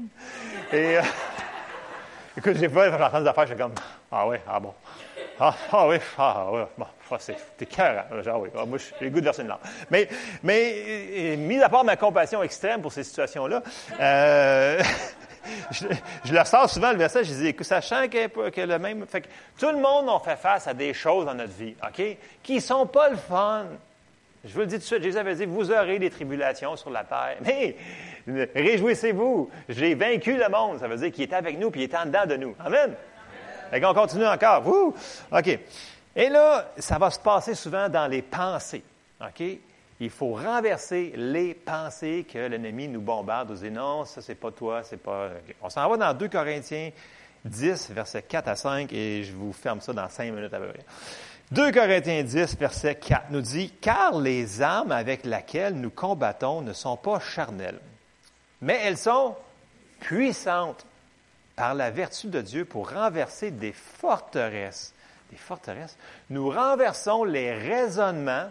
[0.72, 0.98] Et.
[0.98, 1.02] euh,
[2.36, 3.74] Écoute, j'ai pas j'entends des affaires, je suis comme
[4.10, 4.74] Ah ouais, ah bon.
[5.38, 8.48] Ah, ah oui, ah ouais, bon, ah, c'est t'es cœur, genre oui.
[8.56, 9.60] Ah, moi, j'ai le goût de verser une larme.
[9.88, 10.08] Mais,
[10.42, 13.62] mais, mis à part ma compassion extrême pour ces situations-là,
[14.00, 14.82] euh,
[15.70, 15.86] je,
[16.24, 19.06] je le ressors souvent le verset, je dis, écoute, sachant que, que le même.
[19.06, 19.28] Fait que
[19.58, 22.02] tout le monde, on fait face à des choses dans notre vie, OK,
[22.42, 23.66] qui sont pas le fun.
[24.44, 26.90] Je vous le dis tout de suite, Jésus avait dit, vous aurez des tribulations sur
[26.90, 27.36] la terre.
[27.40, 27.76] Mais
[28.54, 30.78] réjouissez-vous, j'ai vaincu le monde.
[30.78, 32.54] Ça veut dire qu'il est avec nous, puis il est en dedans de nous.
[32.58, 32.94] Amen.
[33.70, 34.66] Fait qu'on continue encore.
[34.66, 34.94] Wouh!
[35.32, 35.58] OK.
[36.16, 38.84] Et là, ça va se passer souvent dans les pensées.
[39.20, 39.42] OK?
[40.00, 43.50] Il faut renverser les pensées que l'ennemi nous bombarde.
[43.50, 45.30] Vous dites, non, ça, c'est pas toi, c'est pas.
[45.62, 46.90] On s'en va dans 2 Corinthiens
[47.44, 50.68] 10, versets 4 à 5, et je vous ferme ça dans 5 minutes à peu
[50.68, 50.84] près.
[51.52, 56.72] 2 Corinthiens 10, verset 4 nous dit, Car les armes avec lesquelles nous combattons ne
[56.72, 57.80] sont pas charnelles,
[58.60, 59.36] mais elles sont
[60.00, 60.86] puissantes
[61.54, 64.94] par la vertu de Dieu pour renverser des forteresses.
[65.30, 65.96] Des forteresses.
[66.30, 68.48] Nous renversons les raisonnements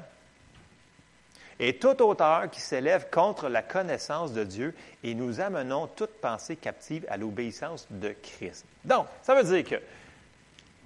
[1.59, 6.55] et toute hauteur qui s'élève contre la connaissance de Dieu, et nous amenons toute pensée
[6.55, 8.65] captive à l'obéissance de Christ.
[8.83, 9.81] Donc, ça veut dire que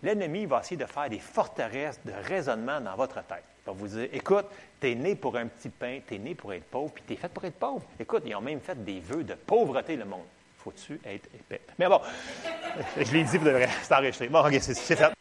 [0.04, 3.44] l'ennemi va essayer de faire des forteresses de raisonnement dans votre tête.
[3.66, 4.46] Il va vous dire, écoute,
[4.80, 7.14] tu es né pour un petit pain, tu es né pour être pauvre, puis tu
[7.14, 7.84] es fait pour être pauvre.
[8.00, 10.26] Écoute, ils ont même fait des vœux de pauvreté, le monde.
[10.64, 11.62] Faut-tu être épais?
[11.78, 12.02] Mais bon,
[12.98, 13.68] je l'ai dit, vous devrez,
[14.12, 14.28] c'est.
[14.28, 15.14] Bon, OK, c'est fait.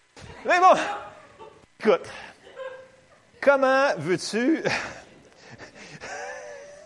[0.44, 0.74] Mais bon,
[1.80, 2.08] écoute,
[3.40, 4.62] comment veux-tu...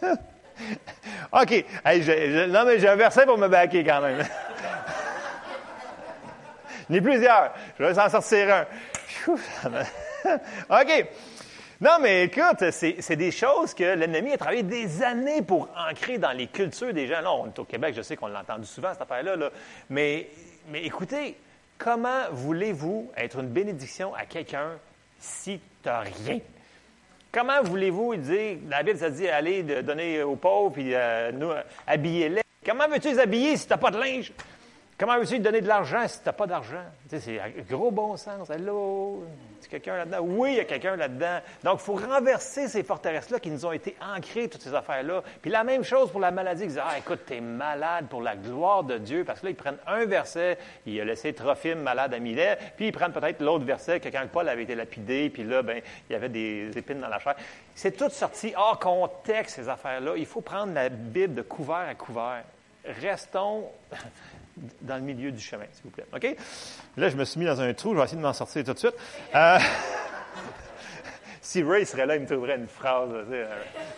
[1.33, 1.65] OK,
[2.49, 4.25] non, mais j'ai un verset pour me baquer quand même.
[6.91, 7.53] J'en ai plusieurs.
[7.79, 8.67] Je vais s'en sortir un.
[10.83, 11.07] OK.
[11.81, 16.33] Non, mais écoute, c'est des choses que l'ennemi a travaillé des années pour ancrer dans
[16.33, 17.21] les cultures des gens.
[17.21, 19.37] Là, on est au Québec, je sais qu'on l'a entendu souvent, cette affaire-là.
[19.37, 19.51] là.
[19.89, 20.29] Mais,
[20.75, 21.37] écoutez,
[21.79, 24.73] comment voulez-vous être une bénédiction à quelqu'un
[25.19, 26.41] si tu n'as rien?
[27.33, 31.53] Comment voulez-vous dire, la Bible, ça dit, allez donner aux pauvres, puis euh, nous,
[31.87, 32.43] habillez-les.
[32.67, 34.33] Comment veux-tu les habiller si tu n'as pas de linge?
[35.01, 36.85] Comment veux-tu donner de l'argent si tu n'as pas d'argent?
[37.09, 38.51] Tu sais, c'est gros bon sens.
[38.51, 39.25] Allô?
[39.59, 40.19] Est-ce quelqu'un là-dedans?
[40.21, 41.39] Oui, il y a quelqu'un là-dedans.
[41.65, 45.23] Donc, il faut renverser ces forteresses-là qui nous ont été ancrées, toutes ces affaires-là.
[45.41, 46.65] Puis la même chose pour la maladie.
[46.65, 49.25] Ils disent, ah, écoute, t'es malade pour la gloire de Dieu.
[49.25, 52.89] Parce que là, ils prennent un verset, il a laissé Trophime malade à Milet, puis
[52.89, 55.81] ils prennent peut-être l'autre verset que quand Paul avait été lapidé, puis là, ben,
[56.11, 57.37] il y avait des épines dans la chair.
[57.75, 60.13] C'est tout sorti hors contexte, ces affaires-là.
[60.19, 62.45] Il faut prendre la Bible de couvert à couvert.
[62.85, 63.65] Restons
[64.83, 66.07] dans le milieu du chemin, s'il vous plaît.
[66.15, 66.37] OK?
[66.97, 68.73] Là, je me suis mis dans un trou, je vais essayer de m'en sortir tout
[68.75, 68.95] de suite.
[69.35, 69.59] Euh,
[71.41, 73.11] si Ray serait là, il me trouverait une phrase.
[73.13, 73.47] euh,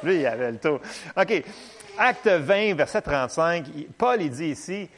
[0.03, 0.81] Lui, il avait le tour.
[1.17, 1.45] OK.
[1.99, 4.89] Acte 20, verset 35, il- Paul, il dit ici,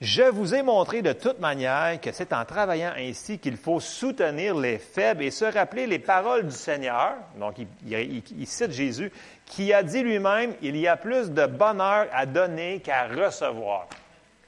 [0.00, 4.54] je vous ai montré de toute manière que c'est en travaillant ainsi qu'il faut soutenir
[4.54, 7.14] les faibles et se rappeler les paroles du Seigneur.
[7.38, 9.10] Donc, il cite Jésus,
[9.46, 13.88] qui a dit lui-même, il y a plus de bonheur à donner qu'à recevoir.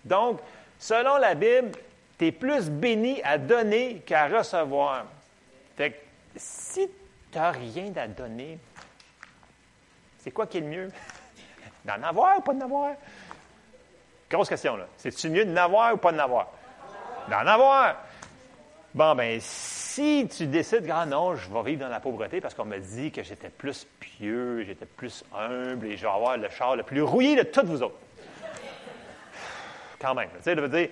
[0.07, 0.39] Donc,
[0.79, 1.73] selon la Bible,
[2.19, 5.05] tu es plus béni à donner qu'à recevoir.
[5.77, 5.97] Fait que
[6.37, 6.89] si
[7.33, 8.59] tu n'as rien à donner,
[10.19, 10.91] c'est quoi qui est le mieux?
[11.85, 12.95] D'en avoir ou pas d'en avoir?
[14.31, 14.87] Grosse question, là.
[14.97, 16.49] C'est-tu mieux d'en avoir ou pas d'en avoir?
[17.29, 17.97] D'en avoir!
[18.95, 22.65] Bon, ben, si tu décides, ah non, je vais vivre dans la pauvreté parce qu'on
[22.65, 26.77] me dit que j'étais plus pieux, j'étais plus humble et je vais avoir le char
[26.77, 27.99] le plus rouillé de toutes vous autres.
[30.01, 30.89] Quand même, tu sais, dire,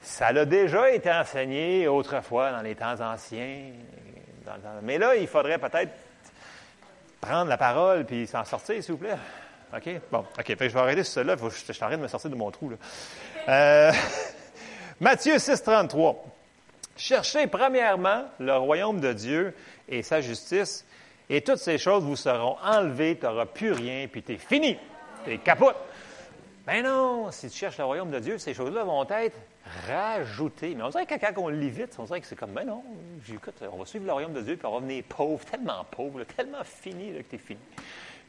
[0.00, 3.72] ça l'a déjà été enseigné autrefois dans les temps anciens.
[4.82, 5.92] mais là, il faudrait peut-être
[7.20, 9.16] prendre la parole puis s'en sortir, s'il vous plaît.
[9.74, 9.88] OK?
[10.12, 10.46] Bon, OK.
[10.46, 11.36] Fait que je vais arrêter sur cela.
[11.36, 12.72] Je suis en train de me sortir de mon trou.
[13.48, 13.92] Euh,
[15.00, 16.24] Matthieu 6, 33.
[16.96, 19.54] Cherchez premièrement le royaume de Dieu
[19.88, 20.86] et sa justice,
[21.28, 24.78] et toutes ces choses vous seront enlevées, tu n'auras plus rien, puis tu es fini.
[25.24, 25.76] Tu es capote.
[26.66, 29.36] Ben non, si tu cherches le royaume de Dieu, ces choses-là vont être
[29.86, 30.74] rajoutées.
[30.74, 32.82] Mais on dirait que quand on lit vite, on dirait que c'est comme, ben non,
[33.28, 36.24] écoute, on va suivre le royaume de Dieu, puis on va venir pauvre, tellement pauvre,
[36.24, 37.60] tellement fini que tu es fini.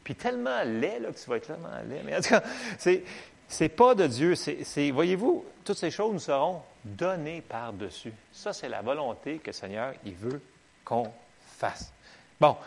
[0.03, 2.01] Puis tellement laid que tu vas être tellement laid.
[2.05, 2.43] Mais en tout cas,
[2.77, 3.03] c'est,
[3.47, 4.35] c'est pas de Dieu.
[4.35, 8.13] C'est- voyez-vous, toutes ces choses nous seront données par-dessus.
[8.33, 10.41] Ça, c'est la volonté que le Seigneur, il veut
[10.83, 11.09] qu'on
[11.57, 11.91] fasse.
[12.39, 12.57] Bon,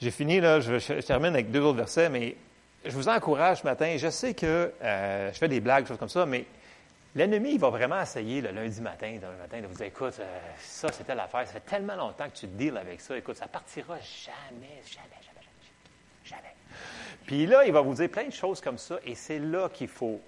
[0.00, 2.34] j'ai fini, là, je, je termine avec deux autres versets, mais
[2.84, 3.96] je vous encourage ce matin.
[3.96, 6.44] Je sais que euh, je fais des blagues, des choses comme ça, mais
[7.14, 10.38] l'ennemi, il va vraiment essayer le lundi matin, le matin, de vous dire, écoute, euh,
[10.58, 13.96] ça, c'était l'affaire, ça fait tellement longtemps que tu deals avec ça, écoute, ça partira
[13.98, 16.54] jamais, jamais, jamais, jamais, jamais.
[17.26, 19.88] Puis là, il va vous dire plein de choses comme ça, et c'est là qu'il
[19.88, 20.20] faut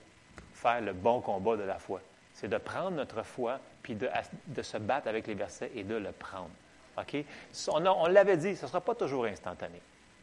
[0.55, 2.01] faire le bon combat de la foi.
[2.35, 6.13] C'est de prendre notre foi, puis de, se battre avec les versets et de le
[6.13, 6.51] prendre.
[6.99, 7.25] OK?
[7.69, 9.81] On l'avait dit, ce ne sera pas toujours instantané.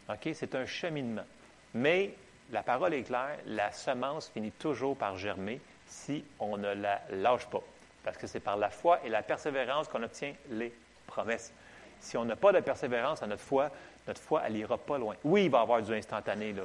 [0.10, 0.30] OK?
[0.34, 1.26] C'est un cheminement.
[1.74, 2.14] Mais
[2.52, 7.46] la parole est claire, la semence finit toujours par germer si on ne la lâche
[7.48, 7.62] pas.
[8.04, 10.74] Parce que c'est par la foi et la persévérance qu'on obtient les
[11.08, 11.54] promesses.
[12.00, 13.70] Si on n'a pas de persévérance à notre foi,
[14.08, 15.16] notre foi, elle n'ira pas loin.
[15.24, 16.64] Oui, il va y avoir du instantané, là.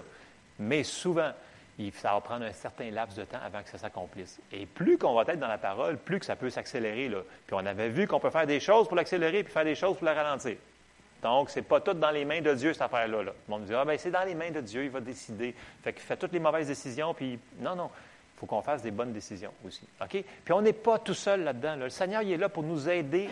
[0.58, 1.32] Mais souvent,
[1.94, 4.38] ça va prendre un certain laps de temps avant que ça s'accomplisse.
[4.52, 7.08] Et plus qu'on va être dans la parole, plus que ça peut s'accélérer.
[7.08, 9.96] Puis on avait vu qu'on peut faire des choses pour l'accélérer, puis faire des choses
[9.96, 10.56] pour le ralentir.
[11.22, 13.22] Donc, c'est pas tout dans les mains de Dieu, cette affaire-là.
[13.22, 13.32] Là.
[13.48, 15.54] Le monde dit, ah ben c'est dans les mains de Dieu, il va décider.
[15.82, 17.90] Fait qu'il fait toutes les mauvaises décisions, puis non, non.
[18.36, 19.86] Il faut qu'on fasse des bonnes décisions aussi.
[20.00, 20.10] OK?
[20.44, 21.76] Puis on n'est pas tout seul là-dedans.
[21.76, 21.84] là.
[21.84, 23.28] Le Seigneur, il est là pour nous aider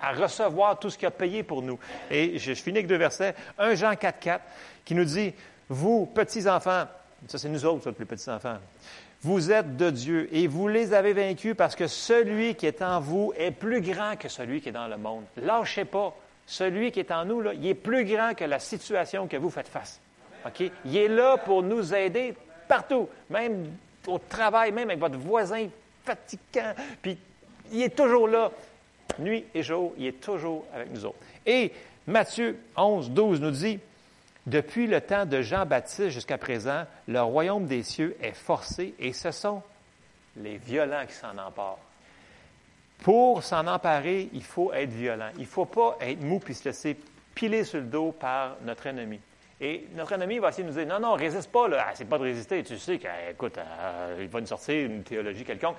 [0.00, 1.76] à, recevoir tout ce qu'il a payé pour nous.
[2.08, 3.34] Et je, je finis avec deux versets.
[3.58, 4.44] 1 Jean 4, 4,
[4.84, 5.34] qui nous dit,
[5.68, 6.84] vous, petits-enfants,
[7.26, 8.58] ça c'est nous autres, ça, les petits-enfants,
[9.20, 13.00] vous êtes de Dieu et vous les avez vaincus parce que celui qui est en
[13.00, 15.24] vous est plus grand que celui qui est dans le monde.
[15.36, 16.14] Lâchez pas.
[16.50, 19.68] Celui qui est en nous, il est plus grand que la situation que vous faites
[19.68, 20.00] face.
[20.86, 22.34] Il est là pour nous aider
[22.66, 23.70] partout, même
[24.06, 25.68] au travail, même avec votre voisin
[26.04, 26.72] fatigant.
[27.02, 27.18] Puis
[27.70, 28.50] il est toujours là,
[29.18, 31.18] nuit et jour, il est toujours avec nous autres.
[31.44, 31.70] Et
[32.06, 33.78] Matthieu 11, 12 nous dit,
[34.46, 39.32] depuis le temps de Jean-Baptiste jusqu'à présent, le royaume des cieux est forcé et ce
[39.32, 39.62] sont
[40.34, 41.78] les violents qui s'en emparent.
[43.02, 45.30] Pour s'en emparer, il faut être violent.
[45.36, 46.96] Il ne faut pas être mou puis se laisser
[47.34, 49.20] piler sur le dos par notre ennemi.
[49.60, 51.68] Et notre ennemi va essayer de nous dire Non, non, résiste pas.
[51.78, 52.62] Ah, c'est pas de résister.
[52.62, 53.58] Tu sais qu'écoute,
[54.18, 55.76] il va nous sortir une théologie quelconque.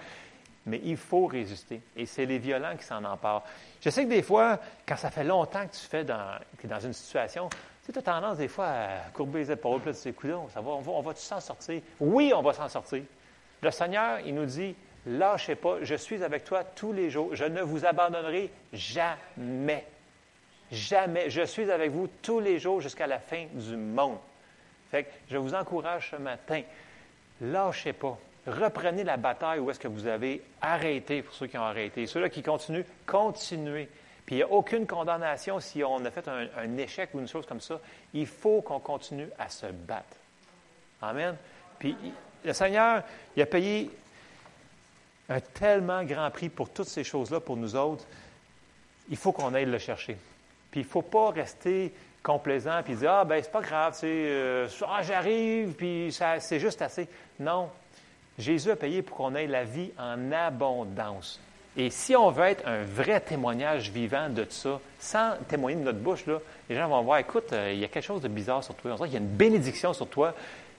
[0.66, 1.82] Mais il faut résister.
[1.96, 3.44] Et c'est les violents qui s'en emparent.
[3.82, 7.50] Je sais que des fois, quand ça fait longtemps que tu fais dans, une situation,
[7.84, 10.82] tu as tendance des fois à courber les épaules, puis tu dis, ça va, on
[10.82, 11.82] va, on va s'en sortir?
[12.00, 13.04] Oui, on va s'en sortir.
[13.62, 14.76] Le Seigneur, il nous dit,
[15.10, 19.86] lâchez pas, je suis avec toi tous les jours, je ne vous abandonnerai jamais.
[20.72, 21.30] Jamais.
[21.30, 24.20] Je suis avec vous tous les jours jusqu'à la fin du monde.
[24.92, 26.62] Fait je vous encourage ce matin,
[27.42, 28.18] lâchez pas.
[28.46, 32.06] Reprenez la bataille où est-ce que vous avez arrêté, pour ceux qui ont arrêté.
[32.06, 33.90] Ceux-là qui continuent, continuez.
[34.26, 37.28] Puis il n'y a aucune condamnation si on a fait un, un, échec ou une
[37.28, 37.80] chose comme ça.
[38.14, 40.18] Il faut qu'on continue à se battre.
[41.02, 41.36] Amen.
[41.80, 41.96] Puis
[42.44, 43.04] le Seigneur,
[43.36, 43.90] il a payé
[45.30, 48.06] un tellement grand prix pour toutes ces choses-là pour nous autres.
[49.10, 50.18] Il faut qu'on aille le chercher.
[50.72, 54.68] Puis il ne faut pas rester complaisant puis dire Ah, ben c'est pas grave, euh,
[54.88, 57.08] ah, j'arrive, puis c'est juste assez.
[57.40, 57.70] Non.
[58.38, 61.40] Jésus a payé pour qu'on ait la vie en abondance.
[61.78, 66.00] Et si on veut être un vrai témoignage vivant de ça, sans témoigner de notre
[66.00, 68.64] bouche, là, les gens vont voir, écoute, euh, il y a quelque chose de bizarre
[68.64, 68.92] sur toi.
[68.92, 70.34] On dirait qu'il y a une bénédiction sur toi.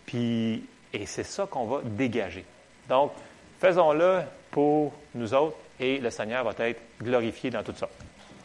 [0.07, 2.44] Puis, et c'est ça qu'on va dégager.
[2.88, 3.12] Donc,
[3.61, 7.88] faisons-le pour nous autres et le Seigneur va être glorifié dans tout ça.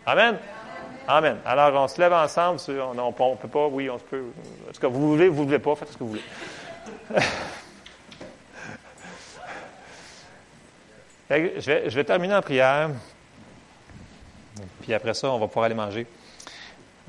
[0.05, 0.37] Amen.
[1.07, 1.37] Amen.
[1.45, 2.59] Alors, on se lève ensemble.
[2.69, 4.23] On ne peut pas, oui, on se peut.
[4.67, 6.23] En tout cas, vous voulez, vous ne voulez pas, faites ce que vous voulez.
[11.29, 12.89] je, vais, terminer en prière.
[14.81, 16.07] Puis après ça, on va pouvoir aller manger.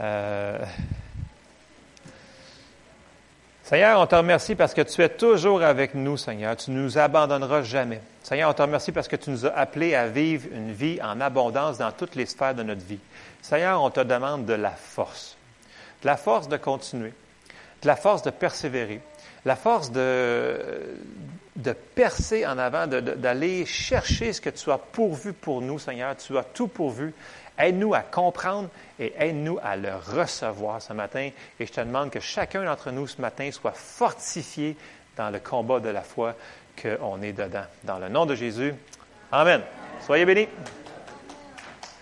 [0.01, 0.59] Euh...
[3.67, 6.57] Seigneur, on te remercie parce que tu es toujours avec nous, Seigneur.
[6.57, 8.01] Tu ne nous abandonneras jamais.
[8.23, 11.21] Seigneur, on te remercie parce que tu nous as appelés à vivre une vie en
[11.21, 13.01] abondance dans toutes les sphères de notre vie.
[13.43, 15.37] Seigneur, on te demande de la force.
[16.03, 17.13] De la force de continuer.
[17.83, 19.01] De la force de persévérer.
[19.45, 20.57] La force de,
[21.57, 26.17] de percer en avant, d'aller chercher ce que tu as pourvu pour nous, Seigneur.
[26.17, 27.13] Tu as tout pourvu.
[27.59, 31.31] Aide-nous à comprendre et aide-nous à le recevoir ce matin.
[31.59, 34.77] Et je te demande que chacun d'entre nous ce matin soit fortifié
[35.17, 36.35] dans le combat de la foi
[36.81, 37.65] qu'on est dedans.
[37.85, 38.75] Dans le nom de Jésus.
[39.33, 39.63] Amen.
[40.01, 40.49] Soyez bénis.